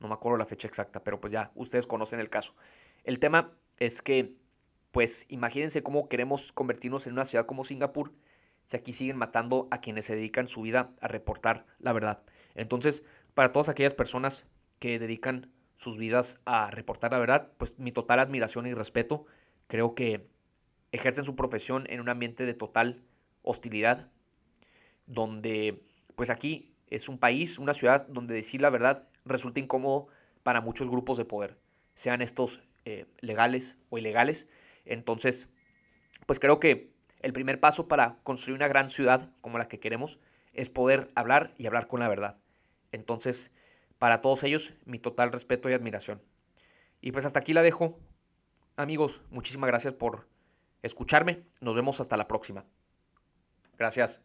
No 0.00 0.08
me 0.08 0.14
acuerdo 0.14 0.38
la 0.38 0.46
fecha 0.46 0.68
exacta, 0.68 1.02
pero 1.04 1.20
pues 1.20 1.32
ya, 1.32 1.52
ustedes 1.54 1.86
conocen 1.86 2.20
el 2.20 2.30
caso. 2.30 2.54
El 3.04 3.18
tema 3.18 3.52
es 3.78 4.02
que, 4.02 4.36
pues 4.90 5.26
imagínense 5.28 5.82
cómo 5.82 6.08
queremos 6.08 6.52
convertirnos 6.52 7.06
en 7.06 7.14
una 7.14 7.24
ciudad 7.24 7.46
como 7.46 7.64
Singapur 7.64 8.12
si 8.64 8.76
aquí 8.76 8.92
siguen 8.92 9.16
matando 9.16 9.68
a 9.70 9.80
quienes 9.80 10.06
se 10.06 10.14
dedican 10.14 10.48
su 10.48 10.62
vida 10.62 10.92
a 11.00 11.08
reportar 11.08 11.66
la 11.78 11.92
verdad. 11.92 12.22
Entonces, 12.54 13.02
para 13.34 13.52
todas 13.52 13.68
aquellas 13.68 13.94
personas 13.94 14.44
que 14.78 14.98
dedican 14.98 15.50
sus 15.74 15.98
vidas 15.98 16.40
a 16.44 16.70
reportar 16.70 17.12
la 17.12 17.18
verdad, 17.18 17.50
pues 17.56 17.78
mi 17.78 17.92
total 17.92 18.20
admiración 18.20 18.66
y 18.66 18.74
respeto. 18.74 19.26
Creo 19.66 19.94
que 19.94 20.28
ejercen 20.92 21.24
su 21.24 21.34
profesión 21.34 21.86
en 21.88 22.00
un 22.00 22.08
ambiente 22.08 22.46
de 22.46 22.54
total 22.54 23.02
hostilidad, 23.42 24.10
donde 25.06 25.82
pues 26.14 26.30
aquí 26.30 26.71
es 26.92 27.08
un 27.08 27.18
país, 27.18 27.58
una 27.58 27.72
ciudad 27.72 28.06
donde 28.08 28.34
decir 28.34 28.60
la 28.60 28.68
verdad 28.68 29.08
resulta 29.24 29.60
incómodo 29.60 30.08
para 30.42 30.60
muchos 30.60 30.90
grupos 30.90 31.16
de 31.16 31.24
poder, 31.24 31.58
sean 31.94 32.20
estos 32.20 32.60
eh, 32.84 33.06
legales 33.20 33.78
o 33.88 33.96
ilegales. 33.96 34.46
Entonces, 34.84 35.48
pues 36.26 36.38
creo 36.38 36.60
que 36.60 36.92
el 37.22 37.32
primer 37.32 37.60
paso 37.60 37.88
para 37.88 38.18
construir 38.24 38.56
una 38.56 38.68
gran 38.68 38.90
ciudad 38.90 39.30
como 39.40 39.56
la 39.56 39.68
que 39.68 39.80
queremos 39.80 40.18
es 40.52 40.68
poder 40.68 41.10
hablar 41.14 41.54
y 41.56 41.66
hablar 41.66 41.86
con 41.86 42.00
la 42.00 42.08
verdad. 42.08 42.36
Entonces, 42.90 43.52
para 43.98 44.20
todos 44.20 44.42
ellos, 44.42 44.74
mi 44.84 44.98
total 44.98 45.32
respeto 45.32 45.70
y 45.70 45.72
admiración. 45.72 46.20
Y 47.00 47.12
pues 47.12 47.24
hasta 47.24 47.38
aquí 47.38 47.54
la 47.54 47.62
dejo. 47.62 47.98
Amigos, 48.76 49.22
muchísimas 49.30 49.68
gracias 49.68 49.94
por 49.94 50.28
escucharme. 50.82 51.44
Nos 51.60 51.74
vemos 51.74 52.00
hasta 52.00 52.18
la 52.18 52.28
próxima. 52.28 52.66
Gracias. 53.78 54.20